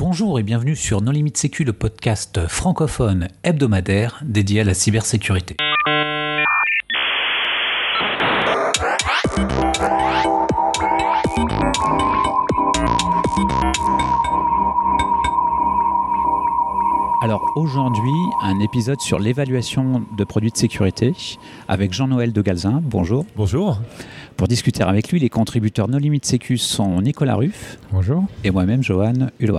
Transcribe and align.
Bonjour 0.00 0.38
et 0.38 0.42
bienvenue 0.42 0.76
sur 0.76 1.02
No 1.02 1.12
Limit 1.12 1.32
Sécu, 1.34 1.62
le 1.62 1.74
podcast 1.74 2.48
francophone 2.48 3.28
hebdomadaire 3.44 4.18
dédié 4.24 4.62
à 4.62 4.64
la 4.64 4.72
cybersécurité. 4.72 5.56
Alors 17.22 17.42
aujourd'hui, 17.54 18.10
un 18.42 18.58
épisode 18.60 19.02
sur 19.02 19.18
l'évaluation 19.18 20.06
de 20.16 20.24
produits 20.24 20.50
de 20.50 20.56
sécurité 20.56 21.12
avec 21.68 21.92
Jean-Noël 21.92 22.32
de 22.32 22.40
Galzin. 22.40 22.80
Bonjour. 22.82 23.26
Bonjour. 23.36 23.78
Pour 24.38 24.48
discuter 24.48 24.82
avec 24.82 25.12
lui, 25.12 25.20
les 25.20 25.28
contributeurs 25.28 25.88
No 25.88 25.98
Limit 25.98 26.20
Sécu 26.22 26.56
sont 26.56 27.02
Nicolas 27.02 27.34
Ruff. 27.34 27.78
Bonjour. 27.92 28.24
Et 28.44 28.50
moi-même, 28.50 28.82
Johan 28.82 29.28
Hulot. 29.38 29.58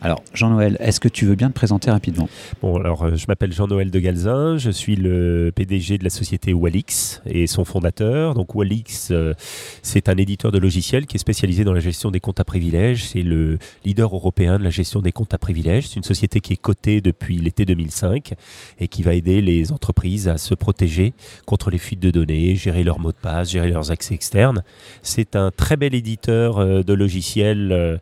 Alors, 0.00 0.22
Jean-Noël, 0.32 0.76
est-ce 0.78 1.00
que 1.00 1.08
tu 1.08 1.26
veux 1.26 1.34
bien 1.34 1.48
te 1.48 1.54
présenter 1.54 1.90
rapidement? 1.90 2.28
Bon, 2.62 2.76
alors 2.76 3.02
euh, 3.02 3.16
je 3.16 3.24
m'appelle 3.26 3.52
Jean-Noël 3.52 3.90
de 3.90 3.98
Galzin, 3.98 4.56
je 4.56 4.70
suis 4.70 4.94
le 4.94 5.50
PDG 5.52 5.98
de 5.98 6.04
la 6.04 6.10
société 6.10 6.52
Walix 6.52 7.20
et 7.26 7.48
son 7.48 7.64
fondateur. 7.64 8.34
Donc 8.34 8.54
Walix, 8.54 9.08
euh, 9.10 9.34
c'est 9.82 10.08
un 10.08 10.16
éditeur 10.16 10.52
de 10.52 10.58
logiciels 10.58 11.06
qui 11.06 11.16
est 11.16 11.18
spécialisé 11.18 11.64
dans 11.64 11.72
la 11.72 11.80
gestion 11.80 12.12
des 12.12 12.20
comptes 12.20 12.38
à 12.38 12.44
privilèges. 12.44 13.06
C'est 13.08 13.22
le 13.22 13.58
leader 13.84 14.14
européen 14.14 14.60
de 14.60 14.64
la 14.64 14.70
gestion 14.70 15.02
des 15.02 15.10
comptes 15.10 15.34
à 15.34 15.38
privilèges. 15.38 15.88
C'est 15.88 15.96
une 15.96 16.04
société 16.04 16.38
qui 16.40 16.52
est 16.52 16.56
cotée 16.60 17.00
depuis 17.00 17.38
l'été 17.38 17.64
2005 17.64 18.34
et 18.78 18.86
qui 18.86 19.02
va 19.02 19.14
aider 19.14 19.40
les 19.40 19.72
entreprises 19.72 20.28
à 20.28 20.38
se 20.38 20.54
protéger 20.54 21.12
contre 21.44 21.70
les 21.70 21.78
fuites 21.78 22.00
de 22.00 22.12
données, 22.12 22.54
gérer 22.54 22.84
leurs 22.84 23.00
mots 23.00 23.10
de 23.10 23.16
passe, 23.16 23.50
gérer 23.50 23.70
leurs 23.70 23.90
accès 23.90 24.14
externes. 24.14 24.62
C'est 25.02 25.34
un 25.34 25.50
très 25.50 25.76
bel 25.76 25.96
éditeur 25.96 26.58
euh, 26.58 26.82
de 26.84 26.92
logiciels 26.92 27.98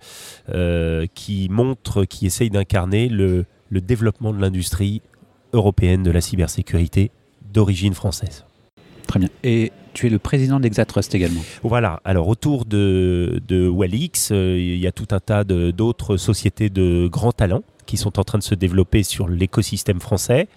qui 1.15 1.49
qui 2.09 2.27
essaye 2.27 2.51
d'incarner 2.51 3.09
le, 3.09 3.47
développement 3.71 4.33
de 4.33 4.41
l'industrie 4.41 5.02
européenne 5.52 6.02
de 6.02 6.10
la 6.10 6.21
cybersécurité 6.21 7.10
d'origine 7.52 7.95
française. 7.95 8.45
Très 9.07 9.21
bien. 9.21 9.29
Et 9.45 9.73
tu 9.93 10.07
es 10.07 10.10
le 10.10 10.19
président 10.19 10.59
d'Exatrust 10.59 11.15
également. 11.15 11.43
Voilà. 11.63 12.01
Alors 12.05 12.29
autour 12.29 12.65
de, 12.65 13.41
de 13.47 13.69
Wallix, 13.69 14.30
euh, 14.33 14.59
il 14.59 14.79
y 14.79 14.87
a 14.87 14.93
tout 14.93 15.07
un 15.13 15.21
tas 15.21 15.45
d'autres 15.45 16.16
sociétés 16.16 16.71
de 16.71 17.07
grands 17.07 17.33
talents 17.33 17.63
qui 17.87 17.96
sont 17.96 18.18
en 18.18 18.24
train 18.24 18.38
de 18.38 18.42
se 18.42 18.54
développer 18.54 19.02
sur 19.02 19.29
l'écosystème 19.29 20.01
français. 20.01 20.48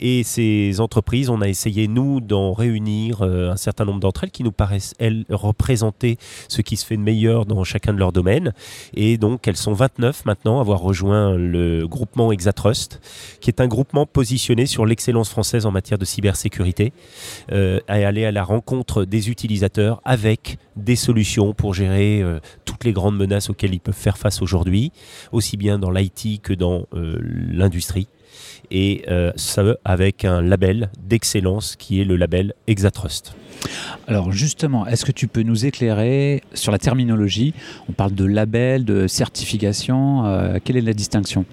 Et 0.00 0.24
ces 0.24 0.80
entreprises, 0.80 1.30
on 1.30 1.40
a 1.40 1.48
essayé, 1.48 1.86
nous, 1.86 2.20
d'en 2.20 2.52
réunir 2.52 3.22
euh, 3.22 3.50
un 3.50 3.56
certain 3.56 3.84
nombre 3.84 4.00
d'entre 4.00 4.24
elles 4.24 4.30
qui 4.30 4.42
nous 4.42 4.52
paraissent, 4.52 4.94
elles, 4.98 5.24
représenter 5.30 6.18
ce 6.48 6.62
qui 6.62 6.76
se 6.76 6.84
fait 6.84 6.96
de 6.96 7.02
meilleur 7.02 7.46
dans 7.46 7.62
chacun 7.64 7.92
de 7.92 7.98
leurs 7.98 8.12
domaines. 8.12 8.52
Et 8.94 9.16
donc, 9.16 9.46
elles 9.46 9.56
sont 9.56 9.72
29 9.72 10.24
maintenant 10.24 10.58
à 10.58 10.60
avoir 10.60 10.80
rejoint 10.80 11.36
le 11.36 11.86
groupement 11.86 12.32
Exatrust, 12.32 13.00
qui 13.40 13.50
est 13.50 13.60
un 13.60 13.68
groupement 13.68 14.06
positionné 14.06 14.66
sur 14.66 14.86
l'excellence 14.86 15.28
française 15.28 15.66
en 15.66 15.70
matière 15.70 15.98
de 15.98 16.04
cybersécurité, 16.04 16.92
euh, 17.52 17.78
à 17.88 17.94
aller 17.94 18.24
à 18.24 18.32
la 18.32 18.42
rencontre 18.42 19.04
des 19.04 19.30
utilisateurs 19.30 20.00
avec 20.04 20.58
des 20.76 20.96
solutions 20.96 21.54
pour 21.54 21.74
gérer 21.74 22.20
euh, 22.20 22.40
toutes 22.64 22.84
les 22.84 22.92
grandes 22.92 23.16
menaces 23.16 23.50
auxquelles 23.50 23.74
ils 23.74 23.80
peuvent 23.80 23.94
faire 23.94 24.18
face 24.18 24.42
aujourd'hui, 24.42 24.92
aussi 25.32 25.56
bien 25.56 25.78
dans 25.78 25.90
l'IT 25.90 26.40
que 26.42 26.52
dans 26.52 26.63
l'industrie 26.92 28.08
et 28.70 29.04
euh, 29.08 29.32
ça 29.36 29.62
avec 29.84 30.24
un 30.24 30.42
label 30.42 30.90
d'excellence 30.98 31.76
qui 31.76 32.00
est 32.00 32.04
le 32.04 32.16
label 32.16 32.54
Exatrust. 32.66 33.34
Alors 34.06 34.32
justement, 34.32 34.86
est-ce 34.86 35.04
que 35.04 35.12
tu 35.12 35.28
peux 35.28 35.42
nous 35.42 35.66
éclairer 35.66 36.42
sur 36.52 36.72
la 36.72 36.78
terminologie? 36.78 37.54
On 37.88 37.92
parle 37.92 38.12
de 38.12 38.24
label, 38.24 38.84
de 38.84 39.06
certification. 39.06 40.26
Euh, 40.26 40.58
quelle 40.62 40.76
est 40.76 40.82
la 40.82 40.92
distinction? 40.92 41.44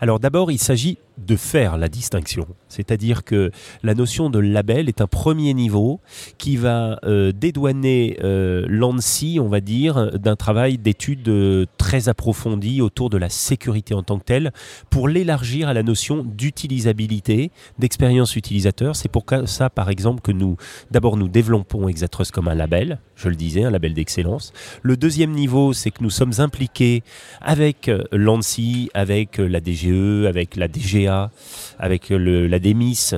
Alors 0.00 0.18
d'abord, 0.20 0.50
il 0.50 0.58
s'agit 0.58 0.98
de 1.26 1.36
faire 1.36 1.76
la 1.76 1.88
distinction. 1.88 2.46
C'est-à-dire 2.68 3.24
que 3.24 3.50
la 3.82 3.94
notion 3.94 4.30
de 4.30 4.38
label 4.38 4.88
est 4.88 5.00
un 5.00 5.06
premier 5.06 5.54
niveau 5.54 6.00
qui 6.38 6.56
va 6.56 6.98
euh, 7.04 7.32
dédouaner 7.32 8.18
euh, 8.22 8.64
l'ANSI, 8.68 9.38
on 9.40 9.48
va 9.48 9.60
dire, 9.60 10.18
d'un 10.18 10.36
travail 10.36 10.78
d'étude 10.78 11.28
euh, 11.28 11.66
très 11.76 12.08
approfondi 12.08 12.80
autour 12.80 13.10
de 13.10 13.18
la 13.18 13.28
sécurité 13.28 13.94
en 13.94 14.02
tant 14.02 14.18
que 14.18 14.24
telle, 14.24 14.52
pour 14.88 15.08
l'élargir 15.08 15.68
à 15.68 15.74
la 15.74 15.82
notion 15.82 16.24
d'utilisabilité, 16.24 17.50
d'expérience 17.78 18.36
utilisateur. 18.36 18.96
C'est 18.96 19.10
pour 19.10 19.24
ça, 19.44 19.68
par 19.68 19.90
exemple, 19.90 20.22
que 20.22 20.32
nous, 20.32 20.56
d'abord, 20.90 21.16
nous 21.16 21.28
développons 21.28 21.49
Exatrust 21.88 22.32
comme 22.32 22.48
un 22.48 22.54
label, 22.54 22.98
je 23.16 23.28
le 23.28 23.34
disais, 23.34 23.64
un 23.64 23.70
label 23.70 23.94
d'excellence. 23.94 24.52
Le 24.82 24.96
deuxième 24.96 25.32
niveau, 25.32 25.72
c'est 25.72 25.90
que 25.90 26.02
nous 26.02 26.10
sommes 26.10 26.32
impliqués 26.38 27.02
avec 27.40 27.90
l'ANSI, 28.12 28.90
avec 28.94 29.38
la 29.38 29.60
DGE, 29.60 30.26
avec 30.26 30.56
la 30.56 30.68
DGA, 30.68 31.30
avec 31.78 32.10
la 32.10 32.58
DEMIS, 32.58 33.14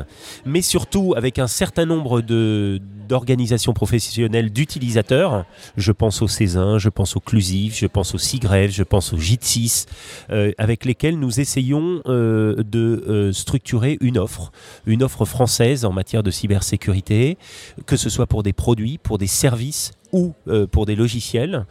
mais 0.47 0.63
surtout 0.63 1.15
avec 1.17 1.39
un 1.39 1.47
certain 1.47 1.87
nombre 1.87 2.21
de, 2.21 2.81
d'organisations 3.13 3.75
professionnelles 3.75 4.51
d'utilisateurs. 4.51 5.45
Je 5.77 5.93
pense 5.93 6.23
au 6.23 6.29
Césin, 6.29 6.79
je 6.79 6.89
pense 6.89 7.15
au 7.15 7.21
Clusif, 7.21 7.79
je 7.79 7.87
pense 7.87 8.15
au 8.15 8.19
SIGREF, 8.19 8.71
je 8.73 8.83
pense 8.83 9.13
au 9.13 9.19
JIT6, 9.19 9.87
euh, 10.31 10.53
avec 10.57 10.87
lesquels 10.87 11.19
nous 11.19 11.39
essayons 11.39 12.01
euh, 12.07 12.63
de 12.63 13.05
euh, 13.07 13.33
structurer 13.33 13.99
une 14.01 14.17
offre, 14.17 14.51
une 14.87 15.03
offre 15.03 15.27
française 15.27 15.85
en 15.85 15.93
matière 15.93 16.23
de 16.23 16.31
cybersécurité, 16.31 17.37
que 17.85 17.99
ce 17.99 18.09
soit 18.09 18.27
pour 18.27 18.43
des 18.43 18.55
produits, 18.55 18.97
pour 18.97 19.19
des 19.19 19.27
services 19.27 19.93
ou 20.13 20.35
pour 20.73 20.85
des 20.85 20.95
logiciels. 20.95 21.65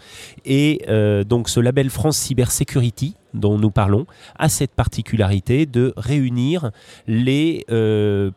Et 0.46 0.82
donc 1.28 1.48
ce 1.48 1.60
label 1.60 1.92
France 1.92 2.18
Cyber 2.18 2.52
Security 2.52 3.14
dont 3.34 3.58
nous 3.58 3.72
parlons 3.72 4.06
a 4.38 4.50
cette 4.50 4.72
particularité 4.72 5.66
de 5.66 5.94
réunir 5.98 6.72
les 7.08 7.66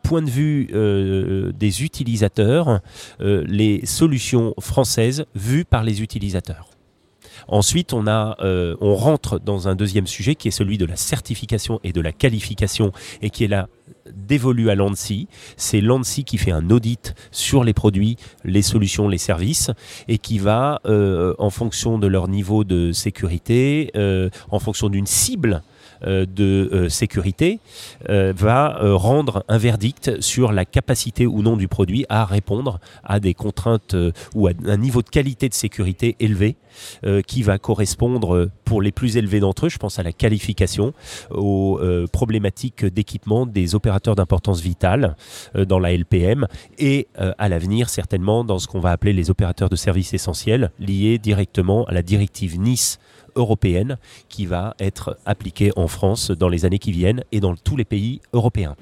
points 0.03 0.21
de 0.21 0.29
vue 0.29 1.53
des 1.57 1.83
utilisateurs 1.83 2.81
euh, 3.21 3.43
les 3.47 3.85
solutions 3.85 4.53
françaises 4.59 5.25
vues 5.35 5.65
par 5.65 5.83
les 5.83 6.01
utilisateurs. 6.01 6.74
Ensuite, 7.47 7.93
euh, 7.93 8.75
on 8.81 8.95
rentre 8.95 9.39
dans 9.39 9.67
un 9.67 9.75
deuxième 9.75 10.07
sujet 10.07 10.35
qui 10.35 10.47
est 10.47 10.51
celui 10.51 10.77
de 10.77 10.85
la 10.85 10.95
certification 10.95 11.79
et 11.83 11.91
de 11.91 12.01
la 12.01 12.11
qualification 12.11 12.91
et 13.21 13.29
qui 13.29 13.43
est 13.43 13.47
là 13.47 13.67
dévolu 14.11 14.69
à 14.69 14.75
l'ANSI. 14.75 15.27
C'est 15.57 15.81
l'ANSI 15.81 16.23
qui 16.23 16.37
fait 16.37 16.51
un 16.51 16.69
audit 16.69 17.15
sur 17.31 17.63
les 17.63 17.73
produits, 17.73 18.17
les 18.43 18.61
solutions, 18.61 19.07
les 19.07 19.17
services 19.17 19.71
et 20.07 20.17
qui 20.17 20.39
va, 20.39 20.81
euh, 20.85 21.33
en 21.39 21.49
fonction 21.49 21.97
de 21.97 22.07
leur 22.07 22.27
niveau 22.27 22.63
de 22.63 22.91
sécurité, 22.91 23.91
en 24.49 24.59
fonction 24.59 24.89
d'une 24.89 25.07
cible, 25.07 25.55
euh, 25.55 25.59
de 26.05 26.69
euh, 26.71 26.89
sécurité 26.89 27.59
euh, 28.09 28.33
va 28.35 28.77
rendre 28.81 29.43
un 29.47 29.57
verdict 29.57 30.21
sur 30.21 30.51
la 30.51 30.65
capacité 30.65 31.25
ou 31.25 31.41
non 31.41 31.57
du 31.57 31.67
produit 31.67 32.05
à 32.09 32.25
répondre 32.25 32.79
à 33.03 33.19
des 33.19 33.33
contraintes 33.33 33.95
ou 34.33 34.47
à 34.47 34.51
un 34.65 34.77
niveau 34.77 35.01
de 35.01 35.09
qualité 35.09 35.49
de 35.49 35.53
sécurité 35.53 36.15
élevé 36.19 36.55
qui 37.25 37.41
va 37.41 37.57
correspondre 37.57 38.49
pour 38.65 38.81
les 38.81 38.91
plus 38.91 39.15
élevés 39.15 39.39
d'entre 39.39 39.67
eux, 39.67 39.69
je 39.69 39.77
pense 39.77 39.97
à 39.97 40.03
la 40.03 40.11
qualification, 40.11 40.93
aux 41.31 41.79
problématiques 42.11 42.83
d'équipement 42.83 43.45
des 43.45 43.75
opérateurs 43.75 44.15
d'importance 44.15 44.59
vitale 44.59 45.15
dans 45.55 45.79
la 45.79 45.93
LPM 45.93 46.47
et 46.77 47.07
à 47.15 47.47
l'avenir 47.47 47.87
certainement 47.87 48.43
dans 48.43 48.59
ce 48.59 48.67
qu'on 48.67 48.81
va 48.81 48.91
appeler 48.91 49.13
les 49.13 49.29
opérateurs 49.29 49.69
de 49.69 49.77
services 49.77 50.13
essentiels 50.13 50.71
liés 50.79 51.17
directement 51.17 51.85
à 51.85 51.93
la 51.93 52.01
directive 52.01 52.59
Nice 52.59 52.99
européenne 53.35 53.97
qui 54.29 54.45
va 54.45 54.75
être 54.79 55.17
appliquée 55.25 55.71
en 55.75 55.87
France 55.87 56.31
dans 56.31 56.49
les 56.49 56.65
années 56.65 56.79
qui 56.79 56.91
viennent 56.91 57.23
et 57.31 57.39
dans 57.39 57.55
tous 57.55 57.77
les 57.77 57.85
pays 57.85 58.21
européens. 58.33 58.75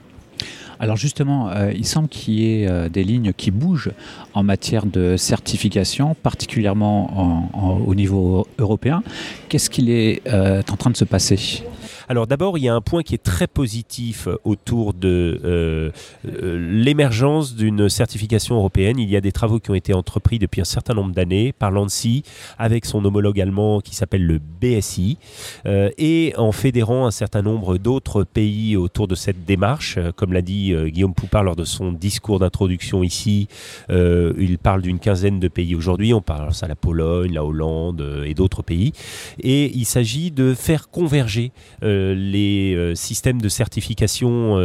Alors 0.84 0.98
justement, 0.98 1.50
euh, 1.50 1.72
il 1.74 1.86
semble 1.86 2.10
qu'il 2.10 2.34
y 2.34 2.62
ait 2.62 2.68
euh, 2.68 2.90
des 2.90 3.06
lignes 3.06 3.32
qui 3.32 3.52
bougent 3.52 3.92
en 4.34 4.44
matière 4.44 4.86
de 4.86 5.16
certification, 5.16 6.14
particulièrement 6.14 7.50
au 7.88 7.96
niveau 7.96 8.46
européen. 8.60 9.02
Qu'est-ce 9.48 9.70
qu'il 9.70 9.90
est, 9.90 10.22
euh, 10.28 10.62
en 10.70 10.76
train 10.76 10.90
de 10.90 10.98
se 10.98 11.06
passer? 11.06 11.64
Alors 12.10 12.28
d'abord, 12.28 12.58
il 12.58 12.66
y 12.66 12.68
a 12.68 12.76
un 12.76 12.82
point 12.82 13.02
qui 13.02 13.16
est 13.16 13.24
très 13.24 13.48
positif 13.48 14.28
autour 14.44 14.94
de 14.94 15.94
l'émergence 16.26 17.56
d'une 17.56 17.88
certification 17.88 18.56
européenne. 18.56 19.00
Il 19.00 19.10
y 19.10 19.16
a 19.16 19.22
des 19.22 19.32
travaux 19.32 19.60
qui 19.60 19.72
ont 19.72 19.76
été 19.76 19.94
entrepris 19.94 20.38
depuis 20.38 20.60
un 20.60 20.66
certain 20.66 20.94
nombre 20.94 21.14
d'années 21.14 21.54
par 21.54 21.72
l'ANSI 21.72 22.24
avec 22.58 22.86
son 22.86 23.06
homologue 23.06 23.40
allemand 23.40 23.80
qui 23.80 23.96
s'appelle 23.96 24.26
le 24.26 24.40
BSI 24.40 25.18
et 25.66 26.34
en 26.38 26.52
fédérant 26.52 27.06
un 27.06 27.12
certain 27.12 27.42
nombre 27.42 27.78
d'autres 27.78 28.26
pays 28.26 28.76
autour 28.76 29.08
de 29.08 29.16
cette 29.16 29.46
démarche. 29.46 29.98
Comme 30.18 30.34
l'a 30.34 30.42
dit 30.42 30.73
Guillaume 30.88 31.14
Poupard 31.14 31.44
lors 31.44 31.56
de 31.56 31.66
son 31.66 31.92
discours 31.92 32.40
d'introduction 32.40 33.04
ici, 33.04 33.48
il 33.90 34.58
parle 34.62 34.82
d'une 34.82 35.00
quinzaine 35.00 35.40
de 35.40 35.48
pays 35.48 35.76
aujourd'hui. 35.76 36.14
On 36.14 36.22
parle 36.22 36.50
à 36.62 36.68
la 36.68 36.76
Pologne, 36.76 37.34
la 37.34 37.44
Hollande 37.44 38.24
et 38.26 38.34
d'autres 38.34 38.62
pays. 38.62 38.94
Et 39.40 39.72
il 39.76 39.86
s'agit 39.86 40.32
de 40.32 40.54
faire 40.54 40.90
converger 40.90 41.52
les 41.82 42.94
systèmes 42.96 43.42
de 43.42 43.50
certification 43.50 44.58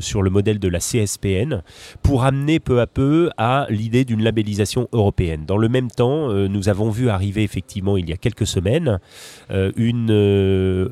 sur 0.00 0.22
le 0.22 0.30
modèle 0.30 0.58
de 0.58 0.68
la 0.68 0.78
CSPN 0.78 1.62
pour 2.02 2.24
amener 2.24 2.60
peu 2.60 2.80
à 2.80 2.86
peu 2.86 3.30
à 3.36 3.66
l'idée 3.70 4.04
d'une 4.04 4.22
labellisation 4.22 4.88
européenne. 4.92 5.44
Dans 5.46 5.58
le 5.58 5.68
même 5.68 5.90
temps, 5.90 6.32
nous 6.32 6.68
avons 6.68 6.90
vu 6.90 7.08
arriver 7.08 7.42
effectivement 7.42 7.96
il 7.96 8.08
y 8.08 8.12
a 8.12 8.16
quelques 8.16 8.46
semaines 8.46 8.98
une 9.76 10.88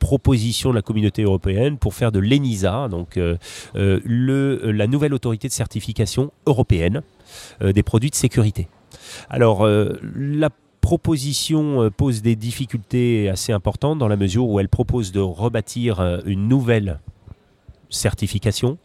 proposition 0.00 0.70
de 0.70 0.74
la 0.74 0.82
communauté 0.82 1.22
européenne 1.22 1.78
pour 1.78 1.94
faire 1.94 2.10
de 2.10 2.18
l'ENISA, 2.18 2.88
donc 2.88 3.16
euh, 3.16 3.36
euh, 3.76 4.00
le, 4.04 4.72
la 4.72 4.88
nouvelle 4.88 5.14
autorité 5.14 5.46
de 5.46 5.52
certification 5.52 6.32
européenne 6.46 7.02
euh, 7.62 7.72
des 7.72 7.84
produits 7.84 8.10
de 8.10 8.16
sécurité. 8.16 8.66
Alors, 9.28 9.66
la 10.16 10.50
proposition 10.80 11.90
pose 11.96 12.22
des 12.22 12.34
difficultés 12.34 13.28
assez 13.28 13.52
importantes 13.52 13.98
dans 13.98 14.08
la 14.08 14.16
mesure 14.16 14.48
où 14.48 14.58
elle 14.58 14.68
propose 14.68 15.12
de 15.12 15.20
rebâtir 15.20 16.00
une 16.26 16.48
nouvelle 16.48 16.98
certification 17.88 18.78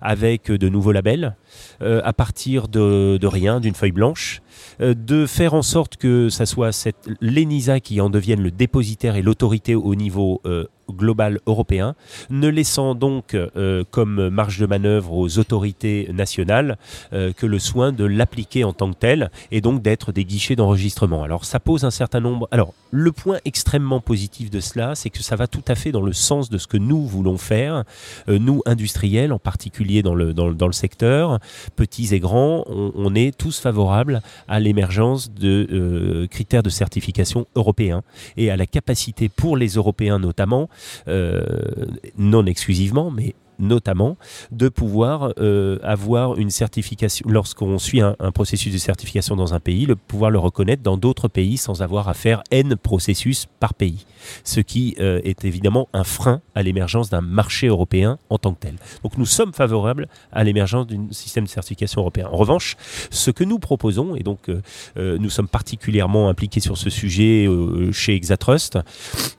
avec 0.00 0.50
de 0.50 0.68
nouveaux 0.68 0.92
labels 0.92 1.36
à 1.80 2.12
partir 2.12 2.68
de 2.68 3.26
rien, 3.26 3.60
d'une 3.60 3.74
feuille 3.74 3.92
blanche. 3.92 4.40
Euh, 4.80 4.94
de 4.94 5.26
faire 5.26 5.54
en 5.54 5.62
sorte 5.62 5.96
que 5.96 6.28
ça 6.28 6.46
soit 6.46 6.88
l'ENISA 7.20 7.80
qui 7.80 8.00
en 8.00 8.10
devienne 8.10 8.42
le 8.42 8.50
dépositaire 8.50 9.16
et 9.16 9.22
l'autorité 9.22 9.74
au 9.74 9.94
niveau 9.94 10.40
euh, 10.46 10.66
global 10.90 11.38
européen, 11.46 11.94
ne 12.30 12.48
laissant 12.48 12.96
donc 12.96 13.34
euh, 13.34 13.84
comme 13.90 14.28
marge 14.28 14.58
de 14.58 14.66
manœuvre 14.66 15.12
aux 15.12 15.38
autorités 15.38 16.08
nationales 16.12 16.78
que 17.12 17.46
le 17.46 17.58
soin 17.60 17.92
de 17.92 18.04
l'appliquer 18.04 18.64
en 18.64 18.72
tant 18.72 18.90
que 18.90 18.98
tel 18.98 19.30
et 19.52 19.60
donc 19.60 19.82
d'être 19.82 20.10
des 20.10 20.24
guichets 20.24 20.56
d'enregistrement. 20.56 21.22
Alors 21.22 21.44
ça 21.44 21.60
pose 21.60 21.84
un 21.84 21.92
certain 21.92 22.18
nombre... 22.18 22.48
Alors 22.50 22.74
le 22.90 23.12
point 23.12 23.38
extrêmement 23.44 24.00
positif 24.00 24.50
de 24.50 24.58
cela, 24.58 24.96
c'est 24.96 25.10
que 25.10 25.22
ça 25.22 25.36
va 25.36 25.46
tout 25.46 25.62
à 25.68 25.76
fait 25.76 25.92
dans 25.92 26.02
le 26.02 26.12
sens 26.12 26.50
de 26.50 26.58
ce 26.58 26.66
que 26.66 26.76
nous 26.76 27.06
voulons 27.06 27.38
faire, 27.38 27.84
nous 28.26 28.62
industriels 28.66 29.32
en 29.32 29.38
particulier 29.38 30.02
dans 30.02 30.16
le, 30.16 30.34
dans, 30.34 30.66
le 30.66 30.72
secteur, 30.72 31.38
petits 31.76 32.12
et 32.14 32.18
grands, 32.18 32.64
on, 32.66 32.92
on 32.96 33.14
est 33.14 33.36
tous 33.36 33.60
favorables 33.60 34.22
à 34.50 34.58
l'émergence 34.58 35.32
de 35.32 35.68
euh, 35.70 36.26
critères 36.26 36.64
de 36.64 36.70
certification 36.70 37.46
européens 37.54 38.02
et 38.36 38.50
à 38.50 38.56
la 38.56 38.66
capacité 38.66 39.28
pour 39.28 39.56
les 39.56 39.68
Européens 39.68 40.18
notamment, 40.18 40.68
euh, 41.06 41.40
non 42.18 42.44
exclusivement, 42.46 43.12
mais 43.12 43.34
notamment 43.60 44.16
de 44.50 44.68
pouvoir 44.68 45.32
euh, 45.38 45.78
avoir 45.82 46.36
une 46.38 46.50
certification, 46.50 47.26
lorsqu'on 47.28 47.78
suit 47.78 48.00
un, 48.00 48.14
processus 48.32 48.72
de 48.72 48.78
certification 48.78 49.36
dans 49.36 49.54
un 49.54 49.60
pays, 49.60 49.86
de 49.86 49.94
pouvoir 49.94 50.30
le 50.30 50.38
reconnaître 50.38 50.82
dans 50.82 50.96
d'autres 50.96 51.28
pays 51.28 51.56
sans 51.56 51.82
avoir 51.82 52.08
à 52.08 52.14
faire 52.14 52.42
N 52.50 52.76
processus 52.76 53.46
par 53.60 53.74
pays. 53.74 54.06
Ce 54.44 54.60
qui 54.60 54.96
euh, 55.00 55.20
est 55.24 55.44
évidemment 55.44 55.88
un 55.92 56.04
frein 56.04 56.40
à 56.54 56.62
l'émergence 56.62 57.10
d'un 57.10 57.20
marché 57.20 57.68
européen 57.68 58.18
en 58.28 58.38
tant 58.38 58.52
que 58.52 58.60
tel. 58.60 58.76
Donc 59.02 59.16
nous 59.18 59.26
sommes 59.26 59.52
favorables 59.52 60.08
à 60.32 60.44
l'émergence 60.44 60.86
d'un 60.86 61.06
système 61.10 61.44
de 61.44 61.48
certification 61.48 62.00
européen. 62.00 62.28
En 62.30 62.36
revanche, 62.36 62.76
ce 63.10 63.30
que 63.30 63.44
nous 63.44 63.58
proposons, 63.58 64.14
et 64.14 64.22
donc 64.22 64.48
euh, 64.48 65.18
nous 65.18 65.30
sommes 65.30 65.48
particulièrement 65.48 66.28
impliqués 66.28 66.60
sur 66.60 66.76
ce 66.76 66.90
sujet 66.90 67.48
chez 67.92 68.14
Exatrust, 68.14 68.78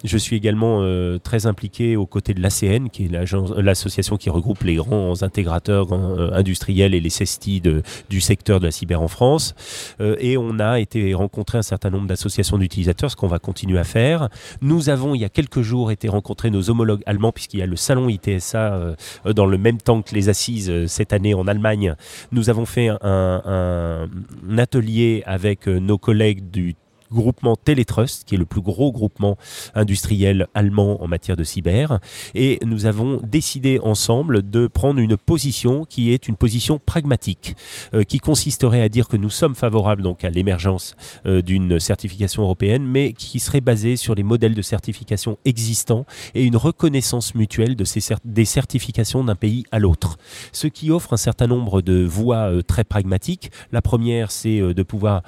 je 0.04 0.18
suis 0.18 0.36
également 0.36 0.86
très 1.24 1.46
impliqué 1.46 1.96
aux 1.96 2.06
côtés 2.06 2.34
de 2.34 2.42
l'ACN, 2.42 2.90
qui 2.90 3.06
est 3.06 3.10
l'association 3.58 4.11
qui 4.18 4.30
regroupe 4.30 4.64
les 4.64 4.76
grands 4.76 5.24
intégrateurs 5.24 5.88
euh, 5.92 6.32
industriels 6.34 6.94
et 6.94 7.00
les 7.00 7.10
CESTI 7.10 7.62
du 8.10 8.22
secteur 8.22 8.60
de 8.60 8.66
la 8.66 8.72
cyber 8.72 9.02
en 9.02 9.08
France. 9.08 9.56
Euh, 10.00 10.16
et 10.20 10.38
on 10.38 10.60
a 10.60 10.80
été 10.80 11.14
rencontrer 11.14 11.58
un 11.58 11.64
certain 11.64 11.90
nombre 11.90 12.08
d'associations 12.08 12.58
d'utilisateurs, 12.58 13.12
ce 13.12 13.16
qu'on 13.16 13.28
va 13.28 13.40
continuer 13.40 13.80
à 13.80 13.84
faire. 13.84 14.30
Nous 14.62 14.90
avons, 14.90 15.16
il 15.16 15.22
y 15.22 15.26
a 15.26 15.30
quelques 15.30 15.62
jours, 15.62 15.92
été 15.92 16.10
rencontrer 16.10 16.50
nos 16.50 16.70
homologues 16.70 17.04
allemands, 17.06 17.32
puisqu'il 17.32 17.60
y 17.60 17.64
a 17.64 17.68
le 17.68 17.76
salon 17.76 18.10
ITSA 18.10 18.74
euh, 18.74 18.96
dans 19.34 19.46
le 19.46 19.58
même 19.58 19.78
temps 19.78 20.02
que 20.02 20.14
les 20.16 20.30
assises 20.30 20.88
cette 20.88 21.14
année 21.14 21.34
en 21.34 21.48
Allemagne. 21.48 21.96
Nous 22.32 22.50
avons 22.50 22.66
fait 22.66 22.90
un, 22.90 22.98
un 23.06 24.58
atelier 24.58 25.24
avec 25.26 25.68
nos 25.68 25.98
collègues 25.98 26.50
du 26.52 26.76
groupement 27.12 27.56
Teletrust, 27.56 28.24
qui 28.26 28.36
est 28.36 28.38
le 28.38 28.46
plus 28.46 28.62
gros 28.62 28.92
groupement 28.92 29.38
industriel 29.76 30.48
allemand 30.54 31.04
en 31.04 31.08
matière 31.08 31.38
de 31.38 31.44
cyber. 31.44 32.00
Et 32.36 32.60
nous 32.66 32.86
avons 32.86 33.20
décidé 33.24 33.80
ensemble 33.84 34.50
de 34.50 34.68
prendre 34.68 35.00
une 35.00 35.18
position 35.18 35.86
qui 35.86 36.12
est 36.12 36.28
une 36.28 36.36
position 36.36 36.80
pragmatique, 36.80 37.56
euh, 37.94 38.04
qui 38.04 38.20
consisterait 38.20 38.82
à 38.82 38.90
dire 38.90 39.08
que 39.08 39.18
nous 39.18 39.30
sommes 39.30 39.56
favorables 39.56 40.02
donc 40.02 40.24
à 40.24 40.30
l'émergence 40.30 40.96
euh, 41.26 41.42
d'une 41.42 41.80
certification 41.80 42.44
européenne, 42.44 42.86
mais 42.86 43.14
qui 43.14 43.40
serait 43.40 43.62
basée 43.62 43.96
sur 43.96 44.16
les 44.16 44.24
modèles 44.24 44.56
de 44.56 44.62
certification 44.62 45.38
existants 45.46 46.06
et 46.34 46.44
une 46.44 46.56
reconnaissance 46.56 47.36
mutuelle 47.36 47.76
de 47.76 47.84
ces 47.84 48.02
des 48.26 48.46
certifications 48.46 49.24
d'un 49.24 49.36
pays 49.36 49.66
à 49.72 49.80
l'autre. 49.80 50.18
Ce 50.52 50.68
qui 50.68 50.92
offre 50.92 51.14
un 51.14 51.18
certain 51.18 51.48
nombre 51.48 51.82
de 51.82 52.04
voies 52.04 52.52
euh, 52.52 52.62
très 52.62 52.84
pragmatiques. 52.84 53.52
La 53.72 53.82
première, 53.82 54.32
c'est 54.32 54.60
de 54.60 54.84
pouvoir 54.84 55.24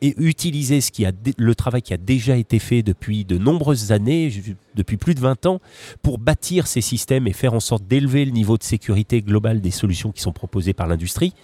utiliser 0.00 0.80
qui 0.90 1.06
a 1.06 1.12
le 1.38 1.54
travail 1.54 1.82
qui 1.82 1.94
a 1.94 1.96
déjà 1.96 2.36
été 2.36 2.58
fait 2.58 2.82
depuis 2.82 3.24
de 3.24 3.38
nombreuses 3.38 3.92
années, 3.92 4.30
depuis 4.74 4.96
plus 4.96 5.14
de 5.14 5.20
20 5.20 5.46
ans, 5.46 5.60
pour 6.02 6.18
bâtir 6.18 6.66
ces 6.66 6.80
systèmes 6.80 7.26
et 7.26 7.32
faire 7.32 7.54
en 7.54 7.60
sorte 7.60 7.84
d'élever 7.86 8.24
le 8.24 8.30
niveau 8.30 8.56
de 8.56 8.62
sécurité 8.62 9.22
global 9.22 9.60
des 9.60 9.70
solutions 9.70 10.12
qui 10.12 10.20
sont 10.20 10.32
proposées 10.32 10.72
par 10.72 10.86
l'industrie. 10.86 11.34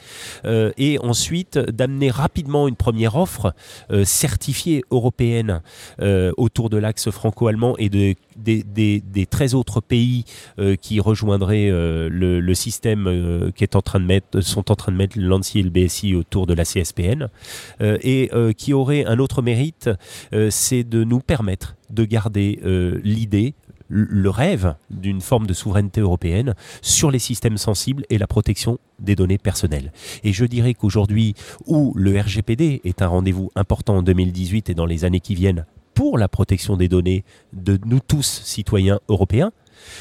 Euh, 0.44 0.73
et 0.76 0.99
ensuite, 0.99 1.58
d'amener 1.58 2.11
rapidement 2.11 2.69
une 2.69 2.76
première 2.76 3.17
offre 3.17 3.55
euh, 3.90 4.05
certifiée 4.05 4.84
européenne 4.90 5.62
euh, 6.00 6.32
autour 6.37 6.70
de 6.70 6.76
l'axe 6.76 7.11
franco-allemand 7.11 7.76
et 7.78 7.88
de, 7.88 8.14
des, 8.37 8.62
des, 8.62 9.26
13 9.26 9.55
autres 9.55 9.81
pays 9.81 10.25
qui 10.81 11.00
rejoindraient 11.00 11.69
le, 11.70 12.55
système 12.55 13.52
qui 13.55 13.64
est 13.64 13.76
en 13.76 13.82
train 13.82 14.00
de 14.00 14.05
mettre, 14.05 14.40
sont 14.40 14.70
en 14.70 14.76
train 14.76 14.93
de 14.93 14.96
mettre 14.96 15.19
l'ANSI 15.19 15.61
et 15.61 15.62
le 15.62 15.70
BSI 15.70 16.14
autour 16.14 16.46
de 16.46 16.55
la 16.55 16.64
CSPN 16.64 17.28
et 17.81 18.31
qui 18.56 18.73
aurait 18.73 19.05
un 19.05 19.19
autre 19.19 19.43
mérite, 19.43 19.90
c'est 20.50 20.84
de 20.84 21.05
nous 21.05 21.20
permettre 21.20 21.76
de 21.91 22.05
garder 22.05 22.61
euh, 22.65 23.00
l'idée, 23.05 23.55
le 23.88 24.31
rêve 24.31 24.75
d'une 24.91 25.21
forme 25.21 25.47
de 25.47 25.55
souveraineté 25.55 26.00
européenne 26.00 26.55
sur 26.83 27.11
les 27.11 27.19
systèmes 27.19 27.56
sensibles 27.56 28.05
et 28.11 28.19
la 28.19 28.27
protection 28.27 28.79
des 28.99 29.15
données 29.15 29.38
personnelles. 29.38 29.93
Et 30.25 30.33
je 30.33 30.44
dirais 30.44 30.75
qu'aujourd'hui, 30.75 31.35
où 31.67 31.93
le 31.94 32.19
RGPD 32.21 32.81
est 32.85 33.03
un 33.03 33.06
rendez-vous 33.06 33.50
important 33.55 33.99
en 33.99 34.03
2018 34.03 34.71
et 34.71 34.75
dans 34.75 34.87
les 34.87 35.05
années 35.05 35.21
qui 35.21 35.35
viennent 35.35 35.67
pour 35.94 36.19
la 36.19 36.29
protection 36.29 36.77
des 36.77 36.88
données 36.88 37.25
de 37.53 37.79
nous 37.87 38.00
tous, 38.00 38.43
citoyens 38.44 39.00
européens, 39.09 39.53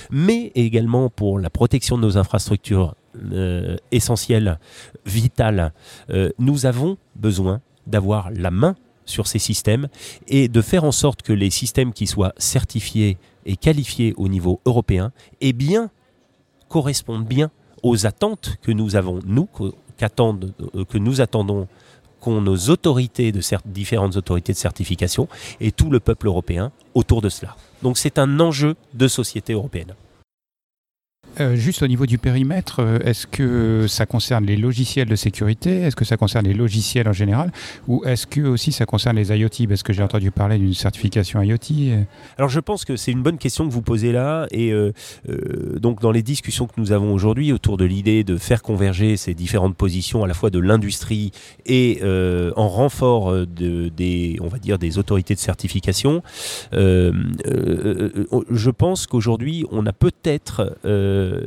mais 0.10 0.52
également 0.56 1.10
pour 1.10 1.40
la 1.40 1.50
protection 1.50 1.98
de 1.98 2.02
nos 2.02 2.18
infrastructures 2.18 2.96
euh, 3.32 3.78
essentielles, 3.92 4.60
vitales, 5.06 5.74
euh, 6.10 6.32
nous 6.38 6.66
avons 6.66 6.98
besoin 7.16 7.62
d'avoir 7.88 8.30
la 8.32 8.52
main 8.52 8.76
sur 9.06 9.28
ces 9.28 9.40
systèmes 9.40 9.88
et 10.28 10.48
de 10.48 10.62
faire 10.62 10.84
en 10.84 10.92
sorte 10.92 11.22
que 11.22 11.34
les 11.34 11.50
systèmes 11.50 11.94
qui 11.94 12.08
soient 12.08 12.34
certifiés 12.38 13.18
et 13.46 13.56
qualifiés 13.56 14.14
au 14.18 14.28
niveau 14.28 14.60
européen 14.66 15.12
eh 15.42 15.54
bien, 15.54 15.90
correspondent 16.68 17.26
bien 17.26 17.52
aux 17.84 18.06
attentes 18.06 18.58
que 18.62 18.72
nous 18.72 18.96
avons, 18.96 19.20
nous, 19.26 19.48
euh, 19.62 20.86
que 20.86 20.98
nous 20.98 21.22
attendons 21.22 21.68
qu'ont 22.20 22.42
nos 22.42 22.58
autorités, 22.70 23.32
de 23.32 23.42
différentes 23.66 24.16
autorités 24.16 24.54
de 24.54 24.58
certification 24.58 25.28
et 25.60 25.72
tout 25.72 25.92
le 25.92 26.00
peuple 26.00 26.28
européen 26.28 26.72
autour 26.96 27.22
de 27.22 27.30
cela. 27.30 27.56
Donc 27.84 27.98
c'est 27.98 28.18
un 28.18 28.40
enjeu 28.40 28.76
de 28.94 29.08
société 29.08 29.54
européenne. 29.54 29.94
Euh, 31.42 31.56
juste 31.56 31.82
au 31.82 31.88
niveau 31.88 32.06
du 32.06 32.18
périmètre, 32.18 32.80
euh, 32.80 33.00
est-ce 33.00 33.28
que 33.28 33.88
ça 33.88 34.06
concerne 34.06 34.46
les 34.46 34.56
logiciels 34.56 35.10
de 35.10 35.16
sécurité? 35.16 35.82
Est-ce 35.82 35.96
que 35.96 36.06
ça 36.06 36.16
concerne 36.16 36.46
les 36.46 36.54
logiciels 36.54 37.10
en 37.10 37.14
général? 37.14 37.52
Ou 37.88 38.04
est-ce 38.06 38.26
que 38.26 38.42
aussi 38.42 38.72
ça 38.72 38.86
concerne 38.86 39.18
les 39.18 39.36
IoT? 39.38 39.68
Parce 39.68 39.84
que 39.84 39.92
j'ai 39.92 40.04
entendu 40.04 40.32
parler 40.32 40.58
d'une 40.58 40.74
certification 40.74 41.42
IoT. 41.42 42.06
Alors 42.38 42.50
je 42.50 42.60
pense 42.62 42.86
que 42.86 42.96
c'est 42.96 43.12
une 43.12 43.22
bonne 43.22 43.38
question 43.38 43.68
que 43.68 43.74
vous 43.74 43.82
posez 43.82 44.14
là. 44.14 44.48
Et 44.52 44.72
euh, 44.72 44.94
donc 45.80 46.02
dans 46.02 46.12
les 46.12 46.24
discussions 46.24 46.68
que 46.68 46.74
nous 46.78 46.94
avons 46.94 47.14
aujourd'hui 47.14 47.52
autour 47.52 47.76
de 47.78 47.86
l'idée 47.86 48.24
de 48.24 48.38
faire 48.38 48.62
converger 48.62 49.18
ces 49.18 49.34
différentes 49.34 49.76
positions 49.76 50.24
à 50.24 50.28
la 50.28 50.34
fois 50.34 50.50
de 50.50 50.60
l'industrie 50.60 51.32
et 51.66 52.00
en 52.56 52.70
renfort 52.70 53.32
de, 53.32 53.90
des, 53.90 54.38
on 54.42 54.48
va 54.48 54.58
dire, 54.58 54.78
des 54.80 54.98
autorités 54.98 55.36
de 55.36 55.40
certification, 55.40 56.22
je 56.74 58.70
pense 58.70 59.08
qu'aujourd'hui 59.08 59.66
on 59.72 59.86
a 59.86 59.94
peut-être 59.94 60.78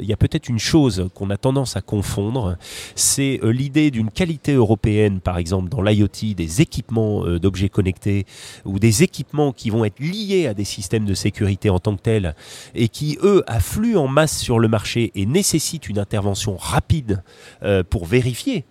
il 0.00 0.06
y 0.06 0.12
a 0.12 0.16
peut-être 0.16 0.49
une 0.49 0.58
chose 0.58 1.08
qu'on 1.14 1.30
a 1.30 1.37
tendance 1.37 1.76
à 1.76 1.80
confondre, 1.80 2.56
c'est 2.94 3.40
euh, 3.42 3.50
l'idée 3.50 3.90
d'une 3.90 4.11
qualité 4.11 4.52
européenne, 4.52 5.20
par 5.20 5.38
exemple 5.38 5.68
dans 5.68 5.82
l'IoT, 5.82 6.35
des 6.37 6.61
équipements 6.61 7.25
euh, 7.25 7.38
d'objets 7.38 7.68
connectés 7.68 8.26
ou 8.64 8.78
des 8.78 9.02
équipements 9.02 9.52
qui 9.52 9.70
vont 9.70 9.85
être 9.85 10.00
liés 10.00 10.47
à 10.47 10.54
des 10.54 10.64
systèmes 10.64 11.04
de 11.04 11.14
sécurité 11.14 11.70
en 11.70 11.78
tant 11.78 11.97
que 11.97 12.02
tels 12.02 12.35
et 12.75 12.88
qui, 12.88 13.18
eux, 13.23 13.42
affluent 13.47 13.97
en 13.97 14.08
masse 14.08 14.38
sur 14.38 14.58
le 14.58 14.68
marché 14.68 15.12
et 15.14 15.26
nécessitent 15.26 15.88
une 15.88 15.99
intervention 15.99 16.56
rapide 16.56 17.23
euh, 17.62 17.82
pour 17.88 18.06
vérifier 18.06 18.64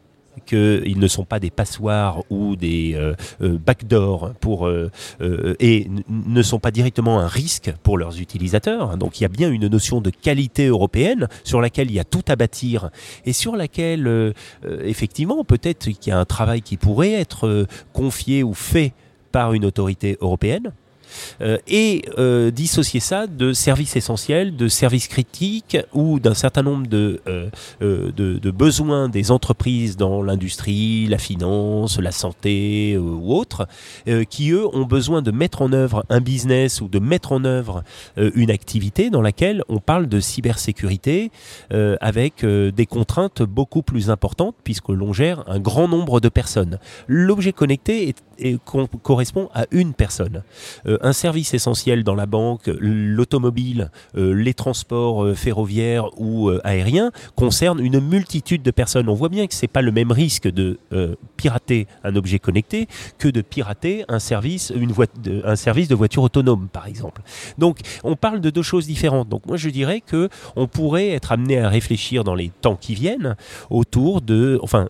qu'ils 0.46 1.00
ne 1.00 1.08
sont 1.08 1.25
pas 1.25 1.39
des 1.39 1.50
passoires 1.50 2.24
ou 2.29 2.56
des 2.56 2.94
euh, 2.96 3.13
euh, 3.41 3.58
backdoors 3.58 4.34
pour, 4.39 4.70
et 5.60 5.89
ne 6.10 6.41
sont 6.41 6.60
pas 6.60 6.72
directement 6.72 7.20
un 7.20 7.27
risque 7.27 7.74
pour 7.84 7.98
leurs 7.98 8.20
utilisateurs. 8.20 8.98
Donc 8.98 9.20
il 9.20 9.24
y 9.24 9.25
a 9.25 9.29
bien 9.29 9.51
une 9.51 9.67
notion 9.67 10.01
de 10.01 10.10
qualité 10.10 10.67
européenne 10.67 11.27
sur 11.44 11.62
laquelle 11.62 11.89
il 11.89 11.96
y 11.96 12.00
a 12.00 12.03
tout 12.03 12.24
à 12.27 12.36
bâtir 12.36 12.89
et 13.25 13.34
sur 13.34 13.56
laquelle, 13.56 14.34
effectivement, 14.84 15.44
peut-être 15.44 15.89
qu'il 15.89 16.12
y 16.12 16.12
a 16.12 16.20
un 16.20 16.25
travail 16.25 16.62
qui 16.62 16.77
pourrait 16.77 17.13
être 17.13 17.67
confié 17.94 18.44
ou 18.44 18.53
fait 18.53 18.94
par 19.32 19.53
une 19.53 19.65
autorité 19.65 20.17
européenne 20.22 20.72
euh, 21.41 21.57
et 21.67 22.03
euh, 22.17 22.51
dissocier 22.51 22.99
ça 22.99 23.27
de 23.27 23.53
services 23.53 23.95
essentiels, 23.95 24.55
de 24.55 24.67
services 24.67 25.07
critiques 25.07 25.77
ou 25.93 26.19
d'un 26.19 26.33
certain 26.33 26.63
nombre 26.63 26.87
de, 26.87 27.21
euh, 27.27 27.49
de, 28.11 28.51
besoins 28.51 29.09
des 29.09 29.31
entreprises 29.31 29.97
dans 29.97 30.23
l'industrie, 30.23 31.07
la 31.07 31.17
finance, 31.17 31.99
la 31.99 32.11
santé 32.11 32.97
ou 32.97 33.33
autres, 33.33 33.67
qui 34.29 34.51
eux 34.51 34.65
ont 34.73 34.85
besoin 34.85 35.21
de 35.21 35.31
mettre 35.31 35.61
en 35.61 35.73
œuvre 35.73 36.05
un 36.09 36.21
business 36.21 36.81
ou 36.81 36.87
de 36.87 36.97
mettre 36.97 37.33
en 37.33 37.43
œuvre 37.43 37.83
une 38.15 38.49
activité 38.49 39.09
dans 39.09 39.21
laquelle 39.21 39.63
on 39.69 39.79
parle 39.79 40.07
de 40.07 40.19
cybersécurité 40.19 41.31
avec 41.99 42.45
des 42.45 42.85
contraintes 42.85 43.43
beaucoup 43.43 43.83
plus 43.83 44.09
importantes 44.09 44.55
puisque 44.63 44.89
l'on 44.89 45.13
gère 45.13 45.43
un 45.47 45.59
grand 45.59 45.87
nombre 45.87 46.19
de 46.19 46.29
personnes. 46.29 46.79
L'objet 47.07 47.53
connecté 47.53 48.07
est 48.09 48.23
et 48.39 48.58
correspond 49.03 49.50
à 49.53 49.65
une 49.72 49.94
personne. 49.94 50.44
Euh, 50.86 50.98
un 51.01 51.13
service 51.13 51.53
essentiel 51.53 52.03
dans 52.03 52.15
la 52.15 52.25
banque, 52.25 52.67
l'automobile, 52.67 53.91
euh, 54.15 54.34
les 54.34 54.53
transports 54.53 55.24
euh, 55.24 55.34
ferroviaires 55.34 56.10
ou 56.20 56.50
aériens 56.63 57.12
concerne 57.36 57.79
une 57.79 58.00
multitude 58.00 58.62
de 58.62 58.72
personnes. 58.72 59.10
On 59.10 59.13
voit 59.13 59.29
bien 59.29 59.48
que 59.48 59.53
c'est 59.53 59.67
pas 59.67 59.82
le 59.82 59.91
même 59.91 60.12
risque 60.12 60.48
de 60.48 60.77
pirater 61.36 61.88
un 62.03 62.15
objet 62.15 62.39
connecté 62.39 62.88
que 63.17 63.27
de 63.27 63.41
pirater 63.41 64.06
un 64.08 64.20
service, 64.20 64.72
une 64.75 64.94
un 65.44 65.56
service 65.56 65.88
de 65.88 65.96
voiture 65.96 66.24
autonome, 66.24 66.67
par 66.72 66.88
exemple. 66.88 67.22
Donc, 67.58 67.79
on 68.03 68.15
parle 68.15 68.41
de 68.41 68.50
deux 68.50 68.63
choses 68.63 68.88
différentes. 68.88 69.29
Donc, 69.29 69.46
moi, 69.46 69.58
je 69.58 69.70
dirais 69.70 70.01
que 70.01 70.29
on 70.56 70.67
pourrait 70.67 71.10
être 71.10 71.32
amené 71.32 71.60
à 71.60 71.70
réfléchir 71.70 72.24
dans 72.24 72.36
les 72.36 72.50
temps 72.62 72.75
qui 72.75 72.96
viennent 72.96 73.36
autour 73.70 74.22
de, 74.22 74.60
enfin, 74.62 74.89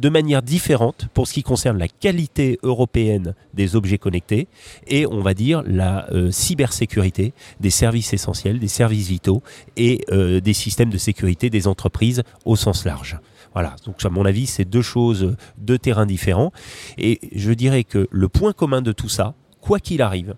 de 0.00 0.08
manière 0.08 0.42
différente 0.42 1.08
pour 1.14 1.26
ce 1.26 1.34
qui 1.34 1.42
concerne 1.42 1.78
la 1.78 1.88
qualité 1.88 2.58
européenne 2.62 3.34
des 3.54 3.76
objets 3.76 3.98
connectés 3.98 4.48
et 4.86 5.06
on 5.06 5.20
va 5.20 5.34
dire 5.34 5.62
la 5.66 6.10
euh, 6.12 6.30
cybersécurité 6.30 7.32
des 7.60 7.70
services 7.70 8.12
essentiels, 8.12 8.58
des 8.58 8.68
services 8.68 9.08
vitaux 9.08 9.42
et 9.76 10.04
euh, 10.10 10.40
des 10.40 10.52
systèmes 10.52 10.90
de 10.90 10.98
sécurité 10.98 11.50
des 11.50 11.66
entreprises 11.66 12.22
au 12.44 12.56
sens 12.56 12.84
large. 12.84 13.18
Voilà, 13.54 13.76
donc 13.86 14.04
à 14.04 14.10
mon 14.10 14.24
avis, 14.24 14.46
c'est 14.46 14.64
deux 14.64 14.82
choses, 14.82 15.36
deux 15.56 15.78
terrains 15.78 16.06
différents. 16.06 16.52
Et 16.96 17.18
je 17.34 17.52
dirais 17.52 17.84
que 17.84 18.06
le 18.10 18.28
point 18.28 18.52
commun 18.52 18.82
de 18.82 18.92
tout 18.92 19.08
ça, 19.08 19.34
quoi 19.60 19.80
qu'il 19.80 20.02
arrive, 20.02 20.34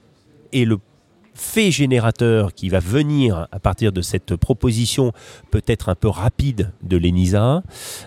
et 0.52 0.64
le 0.64 0.78
fait 1.40 1.70
générateur 1.70 2.52
qui 2.52 2.68
va 2.68 2.80
venir 2.80 3.48
à 3.50 3.58
partir 3.58 3.92
de 3.92 4.02
cette 4.02 4.36
proposition 4.36 5.12
peut-être 5.50 5.88
un 5.88 5.94
peu 5.94 6.08
rapide 6.08 6.70
de 6.82 6.98
l'ENISA, 6.98 7.62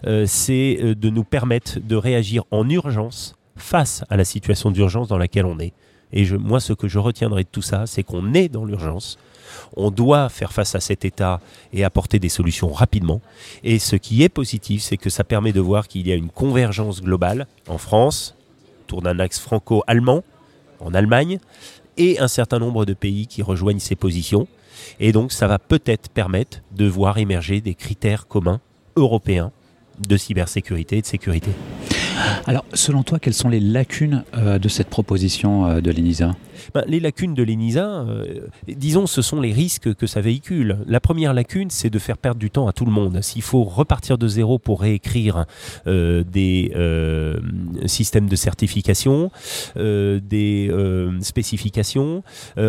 euh, 0.06 0.26
c'est 0.28 0.78
euh, 0.82 0.96
de 0.96 1.10
nous 1.10 1.24
permettre 1.24 1.80
de 1.80 1.96
réagir 1.96 2.44
en 2.52 2.70
urgence 2.70 3.36
face 3.56 4.04
à 4.10 4.18
la 4.18 4.24
situation 4.24 4.70
d'urgence 4.70 5.08
dans 5.08 5.18
laquelle 5.18 5.46
on 5.46 5.60
est. 5.60 5.74
Et 6.14 6.30
moi, 6.38 6.60
ce 6.60 6.74
que 6.74 6.88
je 6.88 7.00
retiendrai 7.00 7.44
de 7.44 7.50
tout 7.52 7.64
ça, 7.64 7.88
c'est 7.88 8.04
qu'on 8.04 8.36
est 8.36 8.50
dans 8.50 8.66
l'urgence. 8.66 9.18
On 9.76 9.90
doit 9.90 10.30
faire 10.30 10.54
face 10.54 10.76
à 10.76 10.80
cet 10.80 11.04
état 11.04 11.42
et 11.74 11.84
apporter 11.84 12.20
des 12.20 12.30
solutions 12.30 12.72
rapidement. 12.72 13.20
Et 13.64 13.80
ce 13.80 13.96
qui 13.96 14.22
est 14.22 14.30
positif, 14.30 14.84
c'est 14.84 14.98
que 14.98 15.10
ça 15.10 15.24
permet 15.24 15.54
de 15.54 15.60
voir 15.60 15.88
qu'il 15.88 16.08
y 16.08 16.12
a 16.12 16.16
une 16.16 16.30
convergence 16.30 17.02
globale 17.02 17.48
en 17.68 17.80
France, 17.80 18.36
autour 18.84 19.02
d'un 19.02 19.18
axe 19.18 19.40
franco-allemand, 19.40 20.24
en 20.80 20.94
Allemagne, 20.94 21.40
et 21.98 22.20
un 22.20 22.28
certain 22.28 22.60
nombre 22.60 22.86
de 22.86 22.94
pays 22.94 23.28
qui 23.28 23.42
rejoignent 23.42 23.80
ces 23.80 23.96
positions. 23.96 24.48
Et 25.00 25.12
donc 25.12 25.32
ça 25.32 25.48
va 25.48 25.60
peut-être 25.60 26.10
permettre 26.10 26.62
de 26.72 26.86
voir 26.86 27.18
émerger 27.18 27.62
des 27.62 27.76
critères 27.76 28.28
communs 28.28 28.60
européens 28.96 29.52
de 30.08 30.18
cybersécurité 30.18 30.98
et 30.98 31.02
de 31.02 31.06
sécurité. 31.06 31.52
Alors, 32.46 32.66
selon 32.74 33.04
toi, 33.04 33.20
quelles 33.20 33.34
sont 33.34 33.50
les 33.50 33.60
lacunes 33.60 34.24
euh, 34.36 34.60
de 34.60 34.68
cette 34.68 34.90
proposition 34.90 35.66
euh, 35.66 35.82
de 35.82 35.92
l'ENISA? 35.92 36.36
Ben, 36.74 36.84
Les 36.88 37.00
lacunes 37.00 37.34
de 37.34 37.44
l'ENISA, 37.44 37.86
euh, 37.86 38.48
disons, 38.68 39.08
ce 39.08 39.22
sont 39.22 39.40
les 39.40 39.52
risques 39.52 39.94
que 39.96 40.08
ça 40.08 40.22
véhicule. 40.22 40.80
La 40.88 41.00
première 41.00 41.34
lacune, 41.34 41.70
c'est 41.70 41.90
de 41.90 42.00
faire 42.00 42.18
perdre 42.18 42.40
du 42.40 42.50
temps 42.50 42.68
à 42.68 42.74
tout 42.74 42.86
le 42.86 42.92
monde. 42.92 43.22
S'il 43.22 43.42
faut 43.42 43.64
repartir 43.64 44.18
de 44.18 44.28
zéro 44.28 44.60
pour 44.60 44.82
réécrire 44.82 45.46
des 45.86 46.72
systèmes 47.86 48.28
de 48.28 48.36
certification, 48.36 49.32
des 49.76 50.72
spécifications, 51.22 52.24